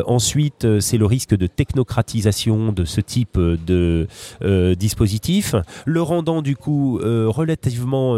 ensuite, 0.07 0.81
c'est 0.81 0.99
le 0.99 1.07
risque 1.07 1.37
de 1.37 1.47
technocratisation 1.47 2.73
de 2.73 2.85
ce 2.85 3.01
type 3.01 3.39
de 3.39 4.07
dispositif, 4.75 5.55
le 5.85 6.03
rendant 6.03 6.43
du 6.43 6.57
coup 6.57 6.99
relativement 6.99 8.17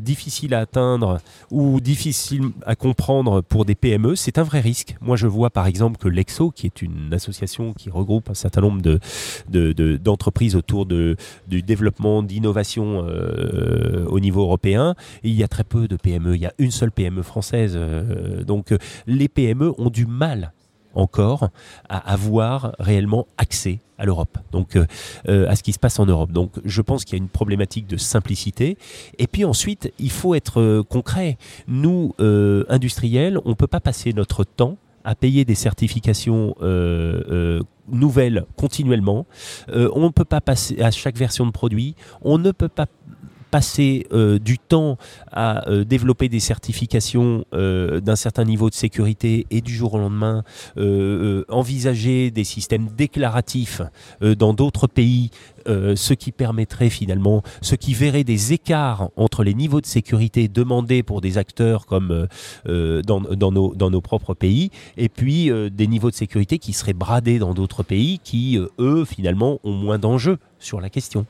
difficile 0.00 0.49
à 0.54 0.60
atteindre 0.60 1.20
ou 1.50 1.80
difficile 1.80 2.50
à 2.66 2.76
comprendre 2.76 3.40
pour 3.40 3.64
des 3.64 3.74
PME, 3.74 4.16
c'est 4.16 4.38
un 4.38 4.42
vrai 4.42 4.60
risque. 4.60 4.96
Moi, 5.00 5.16
je 5.16 5.26
vois 5.26 5.50
par 5.50 5.66
exemple 5.66 5.98
que 5.98 6.08
l'EXO, 6.08 6.50
qui 6.50 6.66
est 6.66 6.82
une 6.82 7.12
association 7.12 7.72
qui 7.72 7.90
regroupe 7.90 8.30
un 8.30 8.34
certain 8.34 8.60
nombre 8.60 8.82
d'entreprises 9.48 10.52
de, 10.52 10.58
autour 10.58 10.86
du 10.86 11.16
développement 11.62 12.22
d'innovation 12.22 13.04
euh, 13.06 14.06
au 14.06 14.20
niveau 14.20 14.42
européen, 14.42 14.94
il 15.22 15.32
y 15.32 15.42
a 15.42 15.48
très 15.48 15.64
peu 15.64 15.88
de 15.88 15.96
PME. 15.96 16.34
Il 16.36 16.40
y 16.40 16.46
a 16.46 16.52
une 16.58 16.70
seule 16.70 16.92
PME 16.92 17.22
française. 17.22 17.74
Euh, 17.76 18.44
donc, 18.44 18.74
les 19.06 19.28
PME 19.28 19.72
ont 19.78 19.90
du 19.90 20.06
mal 20.06 20.52
encore 20.94 21.50
à 21.88 21.98
avoir 22.12 22.74
réellement 22.78 23.26
accès 23.38 23.80
à 24.00 24.06
l'Europe, 24.06 24.38
donc 24.50 24.76
euh, 24.76 24.86
euh, 25.28 25.46
à 25.48 25.54
ce 25.54 25.62
qui 25.62 25.72
se 25.72 25.78
passe 25.78 25.98
en 25.98 26.06
Europe. 26.06 26.32
Donc 26.32 26.52
je 26.64 26.80
pense 26.80 27.04
qu'il 27.04 27.18
y 27.18 27.20
a 27.20 27.22
une 27.22 27.28
problématique 27.28 27.86
de 27.86 27.98
simplicité. 27.98 28.78
Et 29.18 29.26
puis 29.26 29.44
ensuite, 29.44 29.92
il 29.98 30.10
faut 30.10 30.34
être 30.34 30.60
euh, 30.60 30.82
concret. 30.82 31.36
Nous, 31.68 32.14
industriels, 32.68 33.38
on 33.44 33.50
ne 33.50 33.54
peut 33.54 33.66
pas 33.66 33.80
passer 33.80 34.12
notre 34.12 34.44
temps 34.44 34.78
à 35.04 35.14
payer 35.14 35.44
des 35.44 35.54
certifications 35.54 36.54
nouvelles 37.88 38.44
continuellement. 38.56 39.26
on 39.68 40.00
ne 40.00 40.08
peut 40.10 40.24
pas 40.24 40.40
passer 40.40 40.80
à 40.80 40.90
chaque 40.90 41.16
version 41.16 41.46
de 41.46 41.50
produit. 41.50 41.94
On 42.22 42.38
ne 42.38 42.52
peut 42.52 42.68
pas 42.68 42.86
passer 43.50 44.06
euh, 44.12 44.38
du 44.38 44.58
temps 44.58 44.96
à 45.30 45.68
euh, 45.68 45.84
développer 45.84 46.28
des 46.28 46.40
certifications 46.40 47.44
euh, 47.52 48.00
d'un 48.00 48.16
certain 48.16 48.44
niveau 48.44 48.70
de 48.70 48.74
sécurité 48.74 49.46
et 49.50 49.60
du 49.60 49.74
jour 49.74 49.94
au 49.94 49.98
lendemain 49.98 50.44
envisager 51.48 52.30
des 52.30 52.44
systèmes 52.44 52.88
déclaratifs 52.96 53.82
dans 54.20 54.52
d'autres 54.54 54.86
pays 54.86 55.30
euh, 55.68 55.96
ce 55.96 56.14
qui 56.14 56.32
permettrait 56.32 56.90
finalement, 56.90 57.42
ce 57.62 57.74
qui 57.74 57.94
verrait 57.94 58.24
des 58.24 58.52
écarts 58.52 59.10
entre 59.16 59.44
les 59.44 59.54
niveaux 59.54 59.80
de 59.80 59.86
sécurité 59.86 60.48
demandés 60.48 61.02
pour 61.02 61.20
des 61.20 61.38
acteurs 61.38 61.86
comme 61.86 62.10
euh, 62.10 62.26
euh, 62.68 63.02
dans, 63.02 63.20
nos, 63.52 63.74
dans 63.74 63.90
nos 63.90 64.00
propres 64.00 64.34
pays, 64.34 64.70
et 64.96 65.08
puis 65.08 65.50
des 65.70 65.86
niveaux 65.86 66.10
de 66.10 66.14
sécurité 66.14 66.58
qui 66.58 66.72
seraient 66.72 66.92
bradés 66.92 67.38
dans 67.38 67.54
d'autres 67.54 67.82
pays 67.82 68.18
qui, 68.22 68.58
eux, 68.78 69.04
finalement, 69.04 69.58
ont 69.64 69.72
moins 69.72 69.98
d'enjeux 69.98 70.38
sur 70.58 70.80
la 70.80 70.90
question. 70.90 71.24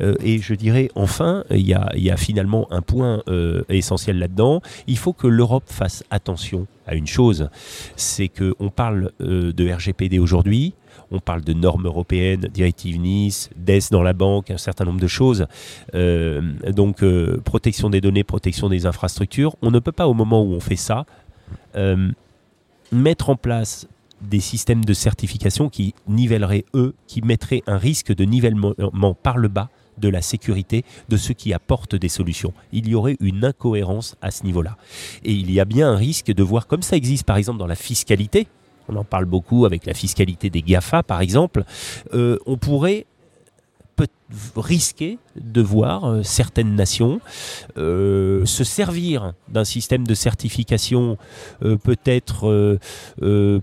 et 0.00 0.38
je 0.38 0.54
dirais 0.54 0.90
enfin, 0.94 1.44
il 1.50 1.66
y 1.66 1.74
a, 1.74 1.90
y 1.96 2.10
a, 2.10 2.16
finalement 2.16 2.68
un 2.70 2.82
point 2.82 3.22
essentiel 3.68 4.18
là-dedans, 4.18 4.60
il 4.86 4.96
faut 4.96 5.12
que 5.12 5.26
l'Europe 5.26 5.64
fasse 5.66 6.04
attention 6.10 6.66
à 6.86 6.94
une 6.94 7.06
chose, 7.06 7.48
c'est 7.96 8.28
qu'on 8.28 8.70
parle 8.70 9.10
de 9.18 9.72
RGPD 9.72 10.18
aujourd'hui, 10.18 10.74
on 11.10 11.20
parle 11.20 11.42
de 11.42 11.52
normes 11.52 11.86
européennes, 11.86 12.48
directive 12.52 12.98
Nice, 12.98 13.50
DES 13.56 13.90
dans 13.90 14.02
la 14.02 14.12
banque, 14.12 14.50
un 14.50 14.58
certain 14.58 14.84
nombre 14.84 15.00
de 15.00 15.06
choses. 15.06 15.46
Euh, 15.94 16.42
donc 16.72 17.02
euh, 17.02 17.40
protection 17.44 17.90
des 17.90 18.00
données, 18.00 18.24
protection 18.24 18.68
des 18.68 18.86
infrastructures. 18.86 19.56
On 19.62 19.70
ne 19.70 19.78
peut 19.78 19.92
pas 19.92 20.08
au 20.08 20.14
moment 20.14 20.42
où 20.42 20.52
on 20.52 20.60
fait 20.60 20.76
ça 20.76 21.06
euh, 21.76 22.10
mettre 22.92 23.30
en 23.30 23.36
place 23.36 23.88
des 24.20 24.40
systèmes 24.40 24.84
de 24.84 24.94
certification 24.94 25.68
qui 25.68 25.94
nivelleraient 26.08 26.64
eux, 26.74 26.94
qui 27.06 27.22
mettraient 27.22 27.62
un 27.66 27.76
risque 27.76 28.14
de 28.14 28.24
nivellement 28.24 28.74
par 29.14 29.36
le 29.36 29.48
bas 29.48 29.68
de 29.98 30.08
la 30.08 30.22
sécurité 30.22 30.84
de 31.08 31.16
ceux 31.16 31.34
qui 31.34 31.52
apportent 31.52 31.94
des 31.94 32.08
solutions. 32.08 32.52
Il 32.72 32.88
y 32.88 32.94
aurait 32.94 33.16
une 33.20 33.44
incohérence 33.44 34.16
à 34.20 34.30
ce 34.30 34.44
niveau-là. 34.44 34.76
Et 35.24 35.32
il 35.32 35.50
y 35.50 35.60
a 35.60 35.64
bien 35.64 35.90
un 35.90 35.96
risque 35.96 36.32
de 36.32 36.42
voir, 36.42 36.66
comme 36.66 36.82
ça 36.82 36.96
existe 36.96 37.24
par 37.24 37.36
exemple 37.36 37.58
dans 37.58 37.66
la 37.66 37.76
fiscalité, 37.76 38.46
on 38.88 38.96
en 38.96 39.04
parle 39.04 39.24
beaucoup 39.24 39.64
avec 39.64 39.86
la 39.86 39.94
fiscalité 39.94 40.50
des 40.50 40.62
GAFA 40.62 41.02
par 41.02 41.20
exemple, 41.20 41.64
euh, 42.14 42.38
on 42.46 42.56
pourrait 42.56 43.06
peut 43.94 44.08
risquer 44.56 45.18
de 45.36 45.62
voir 45.62 46.04
euh, 46.04 46.22
certaines 46.22 46.74
nations 46.74 47.18
euh, 47.78 48.44
se 48.44 48.62
servir 48.62 49.32
d'un 49.48 49.64
système 49.64 50.06
de 50.06 50.14
certification 50.14 51.16
peut-être 51.82 52.78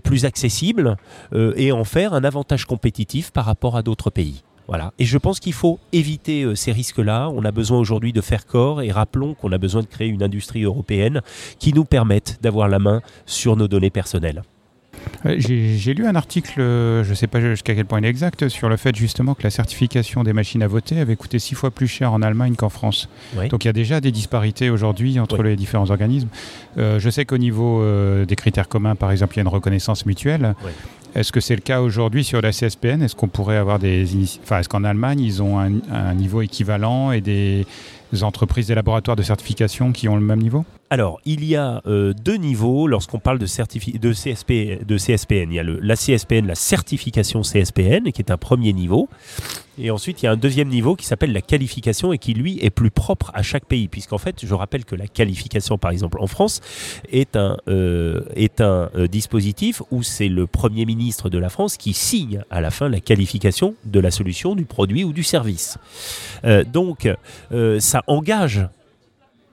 plus 0.02 0.24
accessible 0.24 0.96
et 1.32 1.72
en 1.72 1.84
faire 1.84 2.14
un 2.14 2.24
avantage 2.24 2.64
compétitif 2.64 3.30
par 3.30 3.44
rapport 3.44 3.76
à 3.76 3.82
d'autres 3.82 4.10
pays. 4.10 4.42
Voilà. 4.66 4.92
Et 4.98 5.04
je 5.04 5.18
pense 5.18 5.40
qu'il 5.40 5.52
faut 5.52 5.78
éviter 5.92 6.56
ces 6.56 6.72
risques-là. 6.72 7.28
On 7.28 7.44
a 7.44 7.52
besoin 7.52 7.78
aujourd'hui 7.78 8.12
de 8.12 8.20
faire 8.20 8.46
corps 8.46 8.82
et 8.82 8.90
rappelons 8.90 9.34
qu'on 9.34 9.52
a 9.52 9.58
besoin 9.58 9.82
de 9.82 9.86
créer 9.86 10.08
une 10.08 10.22
industrie 10.22 10.62
européenne 10.62 11.20
qui 11.58 11.72
nous 11.72 11.84
permette 11.84 12.38
d'avoir 12.42 12.68
la 12.68 12.78
main 12.78 13.02
sur 13.26 13.56
nos 13.56 13.68
données 13.68 13.90
personnelles. 13.90 14.42
J'ai 15.24 15.94
lu 15.94 16.06
un 16.06 16.14
article, 16.14 16.54
je 16.58 17.08
ne 17.08 17.14
sais 17.14 17.26
pas 17.26 17.40
jusqu'à 17.40 17.74
quel 17.74 17.86
point 17.86 18.00
il 18.00 18.04
est 18.04 18.08
exact, 18.08 18.48
sur 18.48 18.68
le 18.68 18.76
fait 18.76 18.94
justement 18.94 19.34
que 19.34 19.42
la 19.42 19.50
certification 19.50 20.22
des 20.22 20.32
machines 20.32 20.62
à 20.62 20.68
voter 20.68 21.00
avait 21.00 21.16
coûté 21.16 21.38
six 21.38 21.54
fois 21.54 21.70
plus 21.70 21.86
cher 21.86 22.12
en 22.12 22.22
Allemagne 22.22 22.54
qu'en 22.56 22.68
France. 22.68 23.08
Donc 23.50 23.64
il 23.64 23.68
y 23.68 23.70
a 23.70 23.72
déjà 23.72 24.00
des 24.00 24.12
disparités 24.12 24.70
aujourd'hui 24.70 25.18
entre 25.18 25.42
les 25.42 25.56
différents 25.56 25.90
organismes. 25.90 26.28
Euh, 26.78 26.98
je 26.98 27.10
sais 27.10 27.24
qu'au 27.24 27.38
niveau 27.38 27.80
euh, 27.82 28.24
des 28.26 28.36
critères 28.36 28.68
communs, 28.68 28.94
par 28.94 29.10
exemple, 29.10 29.34
il 29.34 29.36
y 29.36 29.40
a 29.40 29.42
une 29.42 29.48
reconnaissance 29.48 30.06
mutuelle. 30.06 30.54
Est-ce 31.14 31.30
que 31.30 31.40
c'est 31.40 31.54
le 31.54 31.60
cas 31.60 31.80
aujourd'hui 31.80 32.24
sur 32.24 32.40
la 32.40 32.50
CSPN 32.50 33.00
Est-ce 33.00 33.14
qu'on 33.14 33.28
pourrait 33.28 33.56
avoir 33.56 33.78
des, 33.78 34.04
enfin, 34.42 34.58
est-ce 34.58 34.68
qu'en 34.68 34.82
Allemagne 34.82 35.20
ils 35.20 35.42
ont 35.42 35.60
un, 35.60 36.14
niveau 36.14 36.42
équivalent 36.42 37.12
et 37.12 37.20
des 37.20 37.66
entreprises, 38.22 38.66
des 38.66 38.74
laboratoires 38.74 39.16
de 39.16 39.22
certification 39.22 39.92
qui 39.92 40.08
ont 40.08 40.16
le 40.16 40.22
même 40.22 40.40
niveau? 40.40 40.64
Alors, 40.90 41.20
il 41.24 41.44
y 41.44 41.56
a 41.56 41.82
euh, 41.86 42.12
deux 42.12 42.36
niveaux 42.36 42.86
lorsqu'on 42.86 43.18
parle 43.18 43.38
de, 43.38 43.46
de, 43.46 44.12
CSP, 44.12 44.84
de 44.86 44.98
CSPN. 44.98 45.50
Il 45.50 45.54
y 45.54 45.58
a 45.58 45.62
la 45.62 45.96
CSPN, 45.96 46.46
la 46.46 46.54
certification 46.54 47.40
CSPN, 47.40 48.12
qui 48.12 48.20
est 48.20 48.30
un 48.30 48.36
premier 48.36 48.72
niveau. 48.72 49.08
Et 49.78 49.90
ensuite, 49.90 50.22
il 50.22 50.26
y 50.26 50.28
a 50.28 50.32
un 50.32 50.36
deuxième 50.36 50.68
niveau 50.68 50.94
qui 50.94 51.06
s'appelle 51.06 51.32
la 51.32 51.40
qualification 51.40 52.12
et 52.12 52.18
qui, 52.18 52.34
lui, 52.34 52.58
est 52.62 52.70
plus 52.70 52.90
propre 52.90 53.30
à 53.34 53.42
chaque 53.42 53.64
pays. 53.64 53.88
Puisqu'en 53.88 54.18
fait, 54.18 54.44
je 54.44 54.54
rappelle 54.54 54.84
que 54.84 54.94
la 54.94 55.08
qualification, 55.08 55.78
par 55.78 55.90
exemple, 55.90 56.18
en 56.20 56.26
France, 56.26 56.60
est 57.10 57.34
un, 57.34 57.56
euh, 57.66 58.20
est 58.36 58.60
un 58.60 58.90
euh, 58.94 59.08
dispositif 59.08 59.82
où 59.90 60.02
c'est 60.02 60.28
le 60.28 60.46
Premier 60.46 60.84
ministre 60.84 61.30
de 61.30 61.38
la 61.38 61.48
France 61.48 61.76
qui 61.78 61.94
signe 61.94 62.44
à 62.50 62.60
la 62.60 62.70
fin 62.70 62.88
la 62.88 63.00
qualification 63.00 63.74
de 63.84 64.00
la 64.00 64.10
solution, 64.10 64.54
du 64.54 64.64
produit 64.64 65.02
ou 65.02 65.12
du 65.12 65.24
service. 65.24 65.78
donc, 66.72 67.08
ça 67.78 68.02
engage 68.06 68.68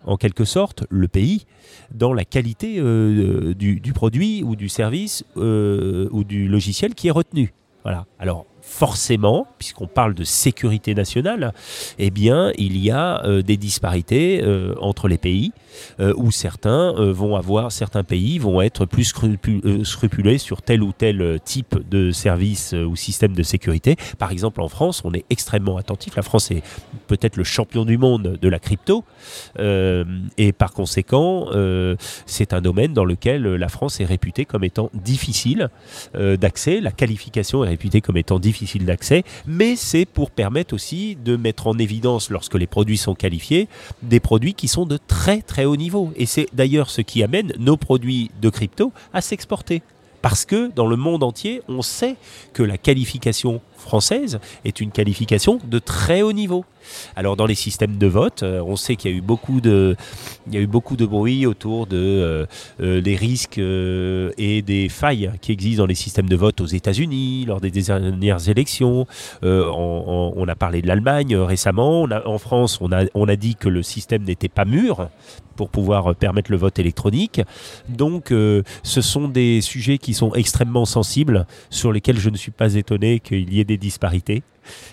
en 0.06 0.18
quelque 0.18 0.46
sorte 0.46 0.86
le 0.90 1.08
pays 1.08 1.46
dans 1.94 2.14
la 2.14 2.26
qualité 2.26 2.76
euh, 2.80 3.54
du, 3.54 3.94
produit 3.94 4.44
ou 4.44 4.56
du 4.56 4.70
service 4.70 5.24
euh, 5.38 6.08
ou 6.12 6.24
du 6.24 6.48
logiciel 6.48 6.96
qui 6.96 7.08
est 7.08 7.12
retenu. 7.12 7.54
Voilà. 7.84 8.06
Alors 8.20 8.46
forcément, 8.62 9.48
puisqu'on 9.58 9.88
parle 9.88 10.14
de 10.14 10.24
sécurité 10.24 10.94
nationale, 10.94 11.54
eh 11.98 12.12
bien, 12.12 12.52
il 12.58 12.78
y 12.78 12.92
a 12.92 13.26
euh, 13.26 13.42
des 13.42 13.58
disparités 13.58 14.42
euh, 14.44 14.76
entre 14.80 15.08
les 15.08 15.18
pays, 15.18 15.52
euh, 16.00 16.14
où 16.16 16.32
certains 16.32 16.94
vont 17.12 17.36
avoir, 17.36 17.72
certains 17.72 18.04
pays 18.04 18.38
vont 18.38 18.62
être 18.62 18.86
plus 18.86 19.06
scrupuleux 19.84 20.38
sur 20.38 20.62
tel 20.62 20.84
ou 20.84 20.92
tel 20.92 21.40
type 21.44 21.76
de 21.90 22.12
service 22.12 22.74
ou 22.74 22.96
système 22.96 23.34
de 23.34 23.44
sécurité. 23.44 23.96
Par 24.20 24.32
exemple, 24.32 24.62
en 24.62 24.68
France, 24.68 25.02
on 25.06 25.14
est 25.14 25.26
extrêmement 25.30 25.78
attentif. 25.78 26.16
La 26.16 26.22
France 26.22 26.52
est 26.52 26.62
peut-être 27.08 27.38
le 27.38 27.44
champion 27.44 27.86
du 27.86 27.98
monde 27.98 28.38
de 28.42 28.50
la 28.50 28.60
crypto, 28.60 29.04
et 29.58 30.52
par 30.52 30.74
conséquent, 30.74 31.48
c'est 32.26 32.54
un 32.54 32.62
domaine 32.62 32.94
dans 32.94 33.06
lequel 33.06 33.44
la 33.44 33.70
France 33.70 34.00
est 34.02 34.06
réputée 34.06 34.46
comme 34.46 34.64
étant 34.64 34.90
difficile 34.94 35.70
d'accès. 36.14 36.82
La 36.82 36.92
qualification 36.92 37.64
est 37.64 37.70
réputée 37.70 38.02
comme 38.02 38.18
étant 38.18 38.40
difficile 38.40 38.51
difficile 38.52 38.86
d'accès, 38.86 39.24
mais 39.46 39.78
c'est 39.78 40.06
pour 40.06 40.30
permettre 40.30 40.74
aussi 40.74 41.16
de 41.16 41.38
mettre 41.38 41.68
en 41.68 41.78
évidence, 41.78 42.30
lorsque 42.30 42.56
les 42.56 42.68
produits 42.68 42.98
sont 42.98 43.16
qualifiés, 43.16 43.70
des 44.02 44.20
produits 44.20 44.54
qui 44.54 44.68
sont 44.68 44.86
de 44.86 44.98
très 44.98 45.42
très 45.42 45.64
haut 45.64 45.78
niveau. 45.78 46.12
Et 46.18 46.26
c'est 46.26 46.48
d'ailleurs 46.52 46.90
ce 46.90 47.02
qui 47.02 47.24
amène 47.24 47.54
nos 47.58 47.78
produits 47.78 48.30
de 48.42 48.50
crypto 48.50 48.92
à 49.14 49.22
s'exporter. 49.22 49.82
Parce 50.22 50.46
que 50.46 50.70
dans 50.76 50.86
le 50.86 50.98
monde 50.98 51.24
entier, 51.24 51.62
on 51.68 51.82
sait 51.82 52.16
que 52.54 52.62
la 52.62 52.78
qualification 52.78 53.62
française 53.82 54.40
est 54.66 54.80
une 54.80 54.92
qualification 54.92 55.60
de 55.64 55.80
très 55.80 56.22
haut 56.22 56.34
niveau. 56.34 56.66
Alors 57.16 57.36
dans 57.36 57.46
les 57.46 57.56
systèmes 57.56 57.98
de 57.98 58.08
vote, 58.08 58.44
euh, 58.44 58.62
on 58.66 58.76
sait 58.76 58.96
qu'il 58.96 59.12
y 59.12 59.14
a 59.14 59.18
eu 59.18 59.22
beaucoup 59.22 59.62
de, 59.62 59.96
il 60.48 60.54
y 60.54 60.58
a 60.58 60.62
eu 60.62 60.68
beaucoup 60.68 60.96
de 60.96 61.06
bruit 61.06 61.46
autour 61.46 61.88
de 61.88 61.98
euh, 61.98 62.46
euh, 62.82 63.02
des 63.02 63.16
risques 63.16 63.58
et 63.58 64.62
des 64.62 64.90
failles 64.90 65.32
qui 65.42 65.52
existent 65.52 65.84
dans 65.84 65.88
les 65.88 65.96
systèmes 65.96 66.30
de 66.30 66.36
vote 66.36 66.62
aux 66.62 66.66
États-Unis 66.66 67.46
lors 67.46 67.62
des 67.62 67.72
dernières 67.72 68.50
élections. 68.50 69.06
On, 69.42 70.46
a 70.48 70.56
parlé 70.56 70.82
de 70.82 70.88
l'Allemagne 70.88 71.36
récemment. 71.36 72.04
en 72.04 72.38
France, 72.38 72.80
on 72.82 72.92
a, 72.92 73.06
on 73.14 73.28
a 73.28 73.36
dit 73.36 73.56
que 73.56 73.70
le 73.70 73.84
système 73.84 74.24
n'était 74.24 74.50
pas 74.50 74.66
mûr 74.66 75.08
pour 75.56 75.70
pouvoir 75.70 76.16
permettre 76.16 76.52
le 76.52 76.58
vote 76.58 76.80
électronique. 76.80 77.42
Donc, 77.88 78.30
ce 78.30 79.02
sont 79.02 79.28
des 79.28 79.62
sujets 79.62 79.98
qui 79.98 80.14
sont 80.14 80.34
extrêmement 80.34 80.86
sensibles, 80.86 81.46
sur 81.70 81.92
lesquels 81.92 82.18
je 82.18 82.30
ne 82.30 82.38
suis 82.38 82.52
pas 82.52 82.74
étonné 82.76 83.20
qu'il 83.20 83.54
y 83.54 83.60
ait 83.60 83.66
des 83.66 83.71
disparités 83.78 84.44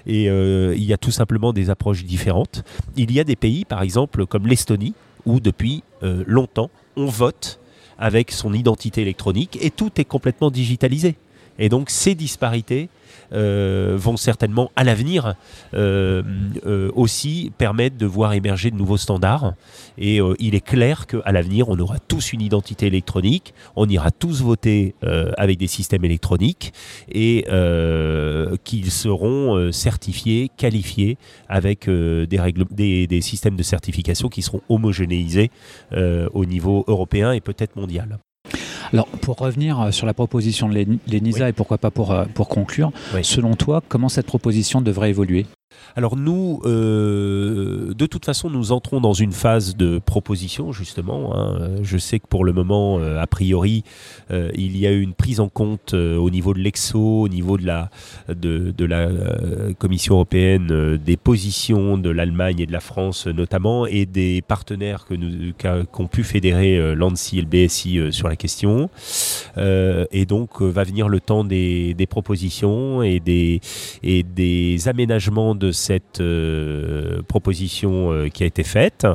et 0.07 0.29
euh, 0.29 0.75
il 0.77 0.85
y 0.85 0.93
a 0.93 0.97
tout 0.97 1.11
simplement 1.11 1.53
des 1.53 1.71
approches 1.71 2.05
différentes. 2.05 2.65
Il 2.97 3.13
y 3.13 3.21
a 3.21 3.25
des 3.25 3.37
pays, 3.37 3.65
par 3.65 3.83
exemple, 3.83 4.27
comme 4.27 4.47
l'Estonie, 4.47 4.95
où 5.27 5.41
depuis 5.41 5.83
euh, 6.03 6.25
longtemps, 6.27 6.71
on 6.97 7.07
vote 7.07 7.61
avec 7.99 8.31
son 8.31 8.53
identité 8.55 9.03
électronique 9.03 9.59
et 9.61 9.71
tout 9.71 9.91
est 9.97 10.05
complètement 10.05 10.51
digitalisé. 10.51 11.17
Et 11.59 11.69
donc 11.69 11.91
ces 11.91 12.15
disparités 12.15 12.89
euh, 13.33 13.97
vont 13.99 14.17
certainement 14.17 14.71
à 14.75 14.85
l'avenir 14.85 15.35
euh, 15.75 16.23
euh, 16.65 16.91
aussi 16.95 17.53
permettre 17.59 17.99
de 17.99 18.07
voir 18.07 18.33
émerger 18.33 18.71
de 18.71 18.77
nouveaux 18.77 18.97
standards. 18.97 19.55
Et 19.99 20.21
il 20.39 20.55
est 20.55 20.65
clair 20.65 21.07
qu'à 21.07 21.33
l'avenir, 21.33 21.69
on 21.69 21.79
aura 21.79 21.99
tous 21.99 22.33
une 22.33 22.41
identité 22.41 22.87
électronique, 22.87 23.53
on 23.77 23.89
ira 23.89 24.11
tous 24.11 24.43
voter 24.43 24.95
avec 25.37 25.59
des 25.59 25.67
systèmes 25.67 26.05
électroniques 26.05 26.73
et 27.11 27.45
qu'ils 28.65 28.91
seront 28.91 29.73
certifiés, 29.73 30.51
qualifiés 30.57 31.19
avec 31.49 31.91
des, 31.91 33.21
systèmes 33.21 33.57
de 33.57 33.63
certification 33.63 34.29
qui 34.29 34.43
seront 34.43 34.61
homogénéisés 34.69 35.51
au 35.93 36.45
niveau 36.45 36.85
européen 36.87 37.33
et 37.33 37.41
peut-être 37.41 37.75
mondial. 37.77 38.19
Alors, 38.93 39.07
pour 39.07 39.37
revenir 39.37 39.81
euh, 39.81 39.91
sur 39.91 40.07
la 40.07 40.15
proposition 40.15 40.69
de 40.69 40.99
l'ENISA 41.07 41.49
et 41.49 41.53
pourquoi 41.53 41.79
pas 41.79 41.91
pour, 41.91 42.13
euh, 42.13 42.25
pour 42.35 42.49
conclure, 42.49 42.91
selon 43.23 43.55
toi, 43.55 43.83
comment 43.89 44.09
cette 44.09 44.27
proposition 44.27 44.81
devrait 44.81 45.11
évoluer? 45.11 45.47
Alors 45.97 46.17
nous, 46.17 46.61
euh, 46.65 47.93
de 47.95 48.07
toute 48.07 48.25
façon, 48.25 48.51
nous 48.51 48.73
entrons 48.73 49.01
dans 49.01 49.15
une 49.15 49.33
phase 49.33 49.77
de 49.77 49.99
proposition, 49.99 50.73
justement. 50.73 51.37
Hein. 51.37 51.71
Je 51.83 51.99
sais 51.99 52.19
que 52.19 52.27
pour 52.29 52.45
le 52.45 52.53
moment, 52.53 52.99
euh, 53.01 53.21
a 53.21 53.27
priori, 53.27 53.83
euh, 54.31 54.51
il 54.55 54.77
y 54.77 54.87
a 54.87 54.93
eu 54.93 55.01
une 55.01 55.15
prise 55.15 55.41
en 55.41 55.49
compte 55.49 55.95
au 55.95 56.31
niveau 56.31 56.55
de 56.55 56.61
l'EXO, 56.61 57.23
au 57.23 57.29
niveau 57.29 57.59
de 57.59 57.67
la, 57.67 57.91
de, 58.29 58.85
la 58.85 59.09
Commission 59.79 60.15
européenne, 60.15 60.97
des 60.97 61.17
positions 61.17 61.99
de 61.99 62.11
l'Allemagne 62.11 62.61
et 62.61 62.67
de 62.67 62.73
la 62.73 62.81
France 62.81 63.27
notamment, 63.27 63.87
et 63.87 64.07
des 64.07 64.43
partenaires 64.43 65.05
que 65.05 65.15
nous 65.15 65.53
qu'ont 65.91 66.07
pu 66.07 66.25
fédérer 66.25 66.95
l'ANSI 66.95 67.39
et 67.39 67.43
le 67.43 67.49
BSI 67.49 68.13
sur 68.13 68.29
la 68.29 68.37
question. 68.37 68.91
et 69.57 70.27
donc, 70.27 70.63
va 70.63 70.85
venir 70.85 71.09
le 71.09 71.21
temps 71.21 71.45
des, 71.45 71.95
des 71.95 72.07
propositions 72.07 73.03
et 73.03 73.21
des, 73.21 73.61
et 74.03 74.23
des 74.23 74.89
aménagements 74.89 75.55
de 75.55 75.68
cette 75.73 76.21
euh, 76.21 77.23
proposition 77.23 78.13
euh, 78.13 78.29
qui 78.29 78.43
a 78.43 78.47
été 78.47 78.65
faite 78.65 79.07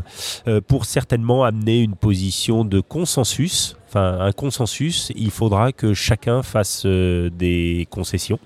euh, 0.47 0.61
pour 0.61 0.85
certainement 0.85 1.43
amener 1.43 1.81
une 1.81 1.95
position 1.95 2.65
de 2.65 2.79
consensus. 2.79 3.77
Enfin, 3.89 4.19
un 4.19 4.31
consensus, 4.31 5.11
il 5.15 5.31
faudra 5.31 5.71
que 5.71 5.93
chacun 5.93 6.41
fasse 6.41 6.85
des 6.85 7.87
concessions. 7.91 8.39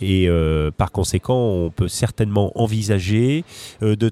Et 0.00 0.28
par 0.76 0.92
conséquent, 0.92 1.34
on 1.36 1.70
peut 1.70 1.88
certainement 1.88 2.52
envisager 2.54 3.44
de 3.80 4.10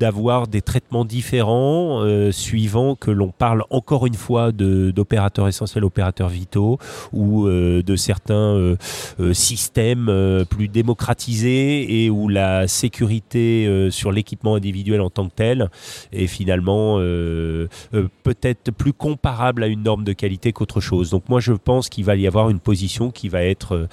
d'avoir 0.00 0.48
des 0.48 0.62
traitements 0.62 1.04
différents 1.04 2.02
euh, 2.02 2.32
suivant 2.32 2.96
que 2.96 3.10
l'on 3.10 3.28
parle 3.28 3.64
encore 3.68 4.06
une 4.06 4.14
fois 4.14 4.50
d'opérateurs 4.50 5.46
essentiels, 5.46 5.84
opérateurs 5.84 6.30
vitaux 6.30 6.78
ou 7.12 7.46
euh, 7.46 7.82
de 7.82 7.96
certains 7.96 8.34
euh, 8.34 8.76
systèmes 9.34 10.10
plus 10.48 10.68
démocratisés 10.68 12.04
et 12.04 12.10
où 12.10 12.28
la 12.28 12.66
sécurité 12.66 13.88
sur 13.90 14.10
l'équipement 14.10 14.54
individuel 14.54 15.02
en 15.02 15.10
tant 15.10 15.28
que 15.28 15.34
tel 15.34 15.70
est 16.12 16.26
finalement 16.26 16.96
peut-être 18.22 18.70
plus 18.72 18.94
comparable 18.94 19.62
à 19.62 19.66
une 19.66 19.82
norme 19.82 20.04
de 20.04 20.14
qualité 20.14 20.52
qu'autre 20.52 20.80
chose. 20.80 21.10
Donc 21.10 21.28
moi 21.28 21.40
je 21.40 21.52
pense 21.52 21.90
qu'il 21.90 22.04
va 22.04 22.16
y 22.16 22.26
avoir 22.26 22.48
une 22.48 22.60
position 22.60 23.10
qui 23.10 23.28
va 23.28 23.42
être 23.42 23.88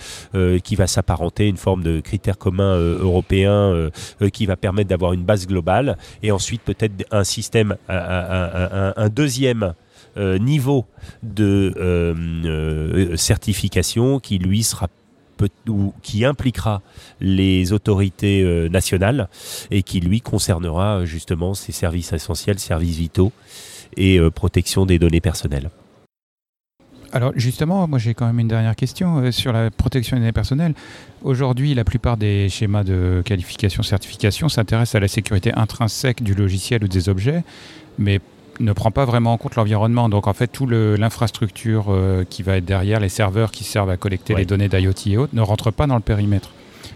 qui 0.63 0.76
va 0.76 0.88
s'apparenter 0.88 1.48
une 1.48 1.58
forme 1.58 1.84
de 1.84 2.00
critère 2.00 2.38
commun 2.38 2.78
européen 2.78 3.89
qui 4.32 4.46
va 4.46 4.56
permettre 4.56 4.89
d'avoir 4.89 5.12
une 5.12 5.24
base 5.24 5.46
globale 5.48 5.96
et 6.23 6.31
ensuite 6.31 6.62
peut-être 6.62 7.05
un 7.12 7.23
système, 7.23 7.75
un, 7.89 9.10
deuxième 9.10 9.73
euh, 10.17 10.38
niveau 10.39 10.86
de 11.23 11.73
euh, 11.77 12.15
euh, 12.45 13.17
certification 13.17 14.19
qui 14.19 14.39
lui 14.39 14.63
sera 14.63 14.88
ou 15.67 15.93
qui 16.01 16.25
impliquera 16.25 16.81
les 17.21 17.71
autorités 17.71 18.43
nationales 18.71 19.29
et 19.69 19.83
qui 19.83 19.99
lui 19.99 20.19
concernera 20.19 21.05
justement 21.05 21.53
ces 21.53 21.71
services 21.71 22.12
essentiels, 22.12 22.57
services 22.57 22.97
vitaux 22.97 23.31
et 23.95 24.19
protection 24.31 24.88
des 24.88 24.97
données 24.97 25.21
personnelles. 25.21 25.69
Alors 27.13 27.32
justement, 27.36 27.88
moi 27.88 28.00
j'ai 28.00 28.13
quand 28.13 28.26
même 28.26 28.39
une 28.39 28.48
dernière 28.48 28.76
question 28.76 29.17
euh, 29.17 29.32
sur 29.32 29.54
la 29.54 29.72
protection 29.72 30.17
des 30.17 30.22
données 30.22 30.32
personnelles. 30.34 30.74
Aujourd'hui, 31.24 31.74
la 31.74 31.84
plupart 31.84 32.17
des 32.17 32.50
schémas 32.50 32.84
de 32.84 33.22
qualification, 33.26 33.84
certification 33.84 34.50
s'intéressent 34.50 34.96
à 34.96 35.00
la 35.00 35.08
sécurité 35.08 35.54
intrinsèque 35.54 36.22
du 36.22 36.34
logiciel 36.34 36.84
ou 36.84 36.88
des 36.88 37.10
objets, 37.10 37.43
mais 37.98 38.20
ne 38.60 38.74
prend 38.74 38.91
pas 38.91 39.06
vraiment 39.06 39.34
en 39.34 39.38
compte 39.38 39.56
l'environnement. 39.56 40.10
Donc 40.10 40.28
en 40.28 40.34
fait, 40.34 40.48
toute 40.48 40.72
l'infrastructure 40.72 41.86
euh, 41.89 42.24
qui 42.30 42.43
va 42.43 42.58
être 42.58 42.65
derrière, 42.65 43.00
les 43.00 43.10
serveurs 43.10 43.52
qui 43.52 43.63
servent 43.63 43.89
à 43.89 43.98
collecter 43.98 44.36
les 44.36 44.46
données 44.46 44.70
d'IoT 44.70 44.93
et 45.08 45.17
autres, 45.17 45.36
ne 45.36 45.41
rentre 45.41 45.72
pas 45.72 45.88
dans 45.88 45.96
le 45.96 46.02
périmètre. 46.02 46.52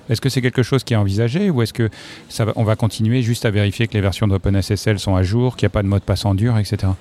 Est-ce 0.09 0.19
que 0.19 0.29
c'est 0.29 0.41
quelque 0.41 0.63
chose 0.63 0.83
qui 0.83 0.93
est 0.93 0.97
envisagé 0.97 1.49
ou 1.49 1.61
est-ce 1.61 1.73
que 1.73 1.89
ça 2.27 2.45
va, 2.45 2.53
on 2.55 2.63
va 2.63 2.75
continuer 2.75 3.21
juste 3.21 3.45
à 3.45 3.51
vérifier 3.51 3.87
que 3.87 3.93
les 3.93 4.01
versions 4.01 4.27
d'OpenSSL 4.27 4.99
sont 4.99 5.15
à 5.15 5.23
jour, 5.23 5.55
qu'il 5.55 5.65
n'y 5.65 5.71
a 5.71 5.73
pas 5.73 5.83
de 5.83 5.87
mode 5.87 6.03
passant 6.03 6.33
dur, 6.33 6.57
etc. 6.57 6.91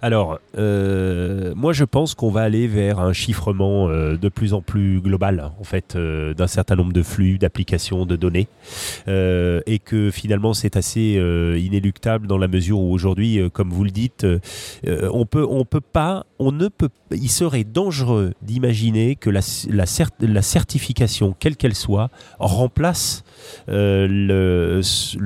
Alors, 0.00 0.38
euh, 0.56 1.52
moi 1.56 1.72
je 1.72 1.84
pense 1.84 2.14
qu'on 2.14 2.30
va 2.30 2.42
aller 2.42 2.68
vers 2.68 3.00
un 3.00 3.12
chiffrement 3.12 3.88
euh, 3.88 4.16
de 4.16 4.28
plus 4.28 4.54
en 4.54 4.62
plus 4.62 5.00
global, 5.00 5.50
en 5.58 5.64
fait, 5.64 5.96
euh, 5.96 6.34
d'un 6.34 6.46
certain 6.46 6.76
nombre 6.76 6.92
de 6.92 7.02
flux, 7.02 7.38
d'applications, 7.38 8.06
de 8.06 8.14
données, 8.14 8.46
et 9.08 9.80
que 9.84 10.10
finalement 10.10 10.54
c'est 10.54 10.76
assez 10.76 11.20
inéluctable 11.58 12.26
dans 12.26 12.38
la 12.38 12.48
mesure 12.48 12.80
où 12.80 12.92
aujourd'hui, 12.92 13.40
comme 13.52 13.70
vous 13.70 13.84
le 13.84 13.90
dites, 13.90 14.26
on 14.86 15.26
peut, 15.26 15.46
on 15.48 15.64
peut 15.64 15.80
pas, 15.80 16.26
on 16.38 16.52
ne 16.52 16.68
peut, 16.68 16.90
il 17.10 17.30
serait 17.30 17.64
dangereux 17.64 18.32
d'imaginer 18.42 19.16
que 19.16 19.30
la, 19.30 19.40
la, 19.68 19.84
la, 20.20 20.42
certification, 20.42 21.34
quelle 21.38 21.56
qu'elle 21.56 21.74
soit, 21.74 22.10
remplace 22.38 23.24
le, 23.68 24.80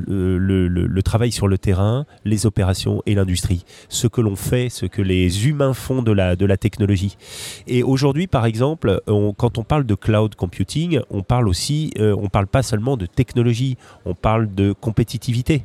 le, 0.07 0.69
le 0.69 1.03
travail 1.03 1.33
sur 1.33 1.49
le 1.49 1.59
terrain, 1.59 2.07
les 2.25 2.47
opérations 2.47 3.03
et 3.07 3.15
l'industrie. 3.15 3.65
Ce 3.89 4.07
que 4.07 4.21
l'on 4.21 4.37
fait 4.37 4.69
ce 4.69 4.87
que 4.87 5.03
les 5.03 5.49
humains 5.49 5.75
font 5.75 6.03
de 6.03 6.13
la, 6.13 6.37
de 6.37 6.47
la 6.47 6.57
technologie. 6.57 7.17
Et 7.67 7.83
aujourd'hui, 7.83 8.27
par 8.27 8.47
exemple, 8.47 9.01
quand 9.37 9.59
on 9.59 9.65
parle 9.65 9.85
de 9.85 9.95
cloud 9.95 10.35
computing, 10.35 11.01
on 11.11 11.23
parle 11.23 11.49
aussi, 11.49 11.93
euh, 11.99 12.15
on 12.19 12.29
parle 12.29 12.47
pas 12.47 12.63
seulement 12.63 12.97
de 12.97 13.07
technologie, 13.07 13.77
on 14.05 14.15
parle 14.15 14.53
de 14.55 14.73
compétitivité, 14.73 15.65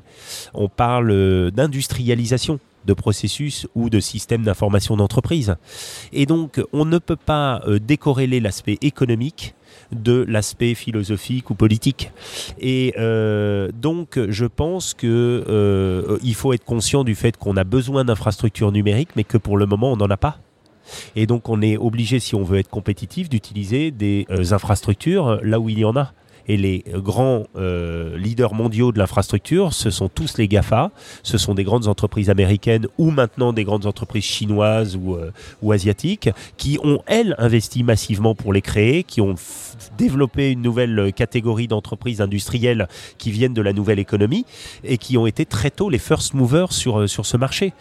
on 0.54 0.70
parle 0.70 1.12
euh, 1.12 1.52
d'industrialisation 1.52 2.60
de 2.88 2.94
processus 2.94 3.68
ou 3.76 3.92
de 3.92 4.00
systèmes 4.00 4.44
d'information 4.44 4.98
d'entreprise. 4.98 5.56
Et 6.14 6.26
donc, 6.26 6.60
on 6.74 6.86
ne 6.86 6.98
peut 6.98 7.18
pas 7.18 7.62
euh, 7.68 7.78
décorréler 7.80 8.40
l'aspect 8.40 8.78
économique 8.82 9.54
de 9.92 10.26
l'aspect 10.28 10.74
philosophique 10.74 11.50
ou 11.52 11.56
politique. 11.56 12.12
Et 12.60 12.96
euh, 12.98 13.70
donc, 13.74 14.20
je 14.30 14.46
pense 14.46 14.94
que 14.94 15.44
euh, 15.48 16.18
faut 16.34 16.54
être 16.54 16.66
conscient 16.66 17.04
du 17.04 17.16
fait 17.16 17.36
qu'on 17.36 17.58
a 17.58 17.64
besoin 17.64 18.06
d'infrastructures 18.06 18.72
numériques, 18.72 19.10
mais 19.16 19.24
que 19.24 19.38
pour 19.38 19.58
le 19.58 19.66
moment, 19.66 19.92
on 19.92 19.98
n'en 19.98 20.10
a 20.10 20.18
pas. 20.18 20.40
Et 21.16 21.26
donc, 21.26 21.50
on 21.50 21.62
est 21.62 21.78
obligé, 21.78 22.20
si 22.20 22.36
on 22.36 22.44
veut 22.44 22.60
être 22.60 22.70
compétitif, 22.70 23.28
d'utiliser 23.28 23.92
des 23.92 24.26
infrastructures 24.52 25.40
là 25.44 25.60
où 25.60 25.68
il 25.68 25.80
y 25.80 25.86
en 25.86 25.96
a. 25.98 26.14
Et 26.48 26.58
les 26.58 26.84
grands 26.94 27.46
euh, 27.58 28.18
leaders 28.18 28.54
mondiaux 28.54 28.92
de 28.92 29.00
l'infrastructure, 29.00 29.74
ce 29.74 29.90
sont 29.90 30.08
tous 30.08 30.38
les 30.38 30.48
GAFA, 30.48 30.92
ce 31.24 31.38
sont 31.38 31.54
des 31.54 31.64
grandes 31.64 31.88
entreprises 31.88 32.30
américaines 32.30 32.88
ou 32.98 33.12
maintenant 33.12 33.54
des 33.54 33.64
grandes 33.64 33.86
entreprises 33.86 34.24
chinoises 34.24 34.96
ou, 34.96 35.16
euh, 35.16 35.32
asiatiques 35.72 36.30
qui 36.56 36.80
ont, 36.84 37.02
elles, 37.06 37.36
investi 37.38 37.84
massivement 37.84 38.36
pour 38.36 38.54
les 38.54 38.62
créer, 38.62 39.04
qui 39.04 39.20
ont 39.20 39.36
développé 39.98 40.52
une 40.52 40.62
nouvelle 40.62 41.12
catégorie 41.14 41.68
d'entreprises 41.68 42.22
industrielles 42.22 42.88
qui 43.18 43.32
viennent 43.32 43.54
de 43.54 43.62
la 43.62 43.74
nouvelle 43.74 44.00
économie 44.00 44.46
et 44.84 44.98
qui 44.98 45.18
ont 45.18 45.28
été 45.28 45.46
très 45.46 45.70
tôt 45.70 45.90
les 45.90 46.00
first 46.00 46.34
movers 46.34 46.72
sur, 46.72 47.02
euh, 47.02 47.08
sur 47.08 47.26
ce 47.26 47.36
marché. 47.36 47.74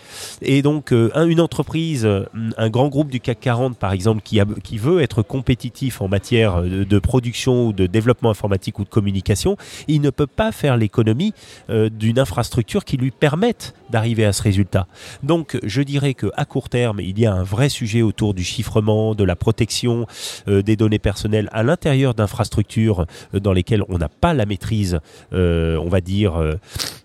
Et 0.42 0.62
donc, 0.62 0.92
une 0.92 1.40
entreprise, 1.40 2.08
un 2.56 2.70
grand 2.70 2.88
groupe 2.88 3.10
du 3.10 3.20
CAC 3.20 3.40
40, 3.40 3.76
par 3.76 3.92
exemple, 3.92 4.22
qui, 4.22 4.40
qui 4.62 4.78
veut 4.78 5.00
être 5.00 5.22
compétitif 5.22 6.00
en 6.00 6.08
matière 6.08 6.62
de 6.62 6.98
production 6.98 7.68
ou 7.68 7.72
de 7.72 7.86
développement 7.86 8.30
informatique, 8.30 8.55
ou 8.78 8.84
de 8.84 8.88
communication, 8.88 9.56
il 9.88 10.00
ne 10.00 10.10
peut 10.10 10.26
pas 10.26 10.52
faire 10.52 10.76
l'économie 10.76 11.32
euh, 11.70 11.88
d'une 11.88 12.18
infrastructure 12.18 12.84
qui 12.84 12.96
lui 12.96 13.10
permette 13.10 13.74
d'arriver 13.90 14.24
à 14.24 14.32
ce 14.32 14.42
résultat. 14.42 14.86
Donc 15.22 15.58
je 15.62 15.82
dirais 15.82 16.14
qu'à 16.14 16.44
court 16.44 16.68
terme, 16.68 17.00
il 17.00 17.18
y 17.18 17.26
a 17.26 17.32
un 17.32 17.42
vrai 17.42 17.68
sujet 17.68 18.02
autour 18.02 18.34
du 18.34 18.44
chiffrement, 18.44 19.14
de 19.14 19.24
la 19.24 19.36
protection 19.36 20.06
euh, 20.48 20.62
des 20.62 20.76
données 20.76 20.98
personnelles 20.98 21.48
à 21.52 21.62
l'intérieur 21.62 22.14
d'infrastructures 22.14 23.06
euh, 23.34 23.40
dans 23.40 23.52
lesquelles 23.52 23.82
on 23.88 23.98
n'a 23.98 24.08
pas 24.08 24.34
la 24.34 24.46
maîtrise, 24.46 24.98
on 25.32 25.88
va 25.88 26.00
dire, 26.00 26.34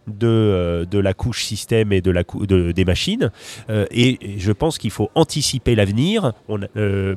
de, 0.07 0.87
de 0.89 0.99
la 0.99 1.13
couche 1.13 1.43
système 1.43 1.91
et 1.91 2.01
de 2.01 2.11
la 2.11 2.23
de, 2.23 2.71
des 2.71 2.85
machines. 2.85 3.31
et 3.69 4.37
je 4.37 4.51
pense 4.51 4.77
qu'il 4.77 4.91
faut 4.91 5.09
anticiper 5.15 5.75
l'avenir 5.75 6.33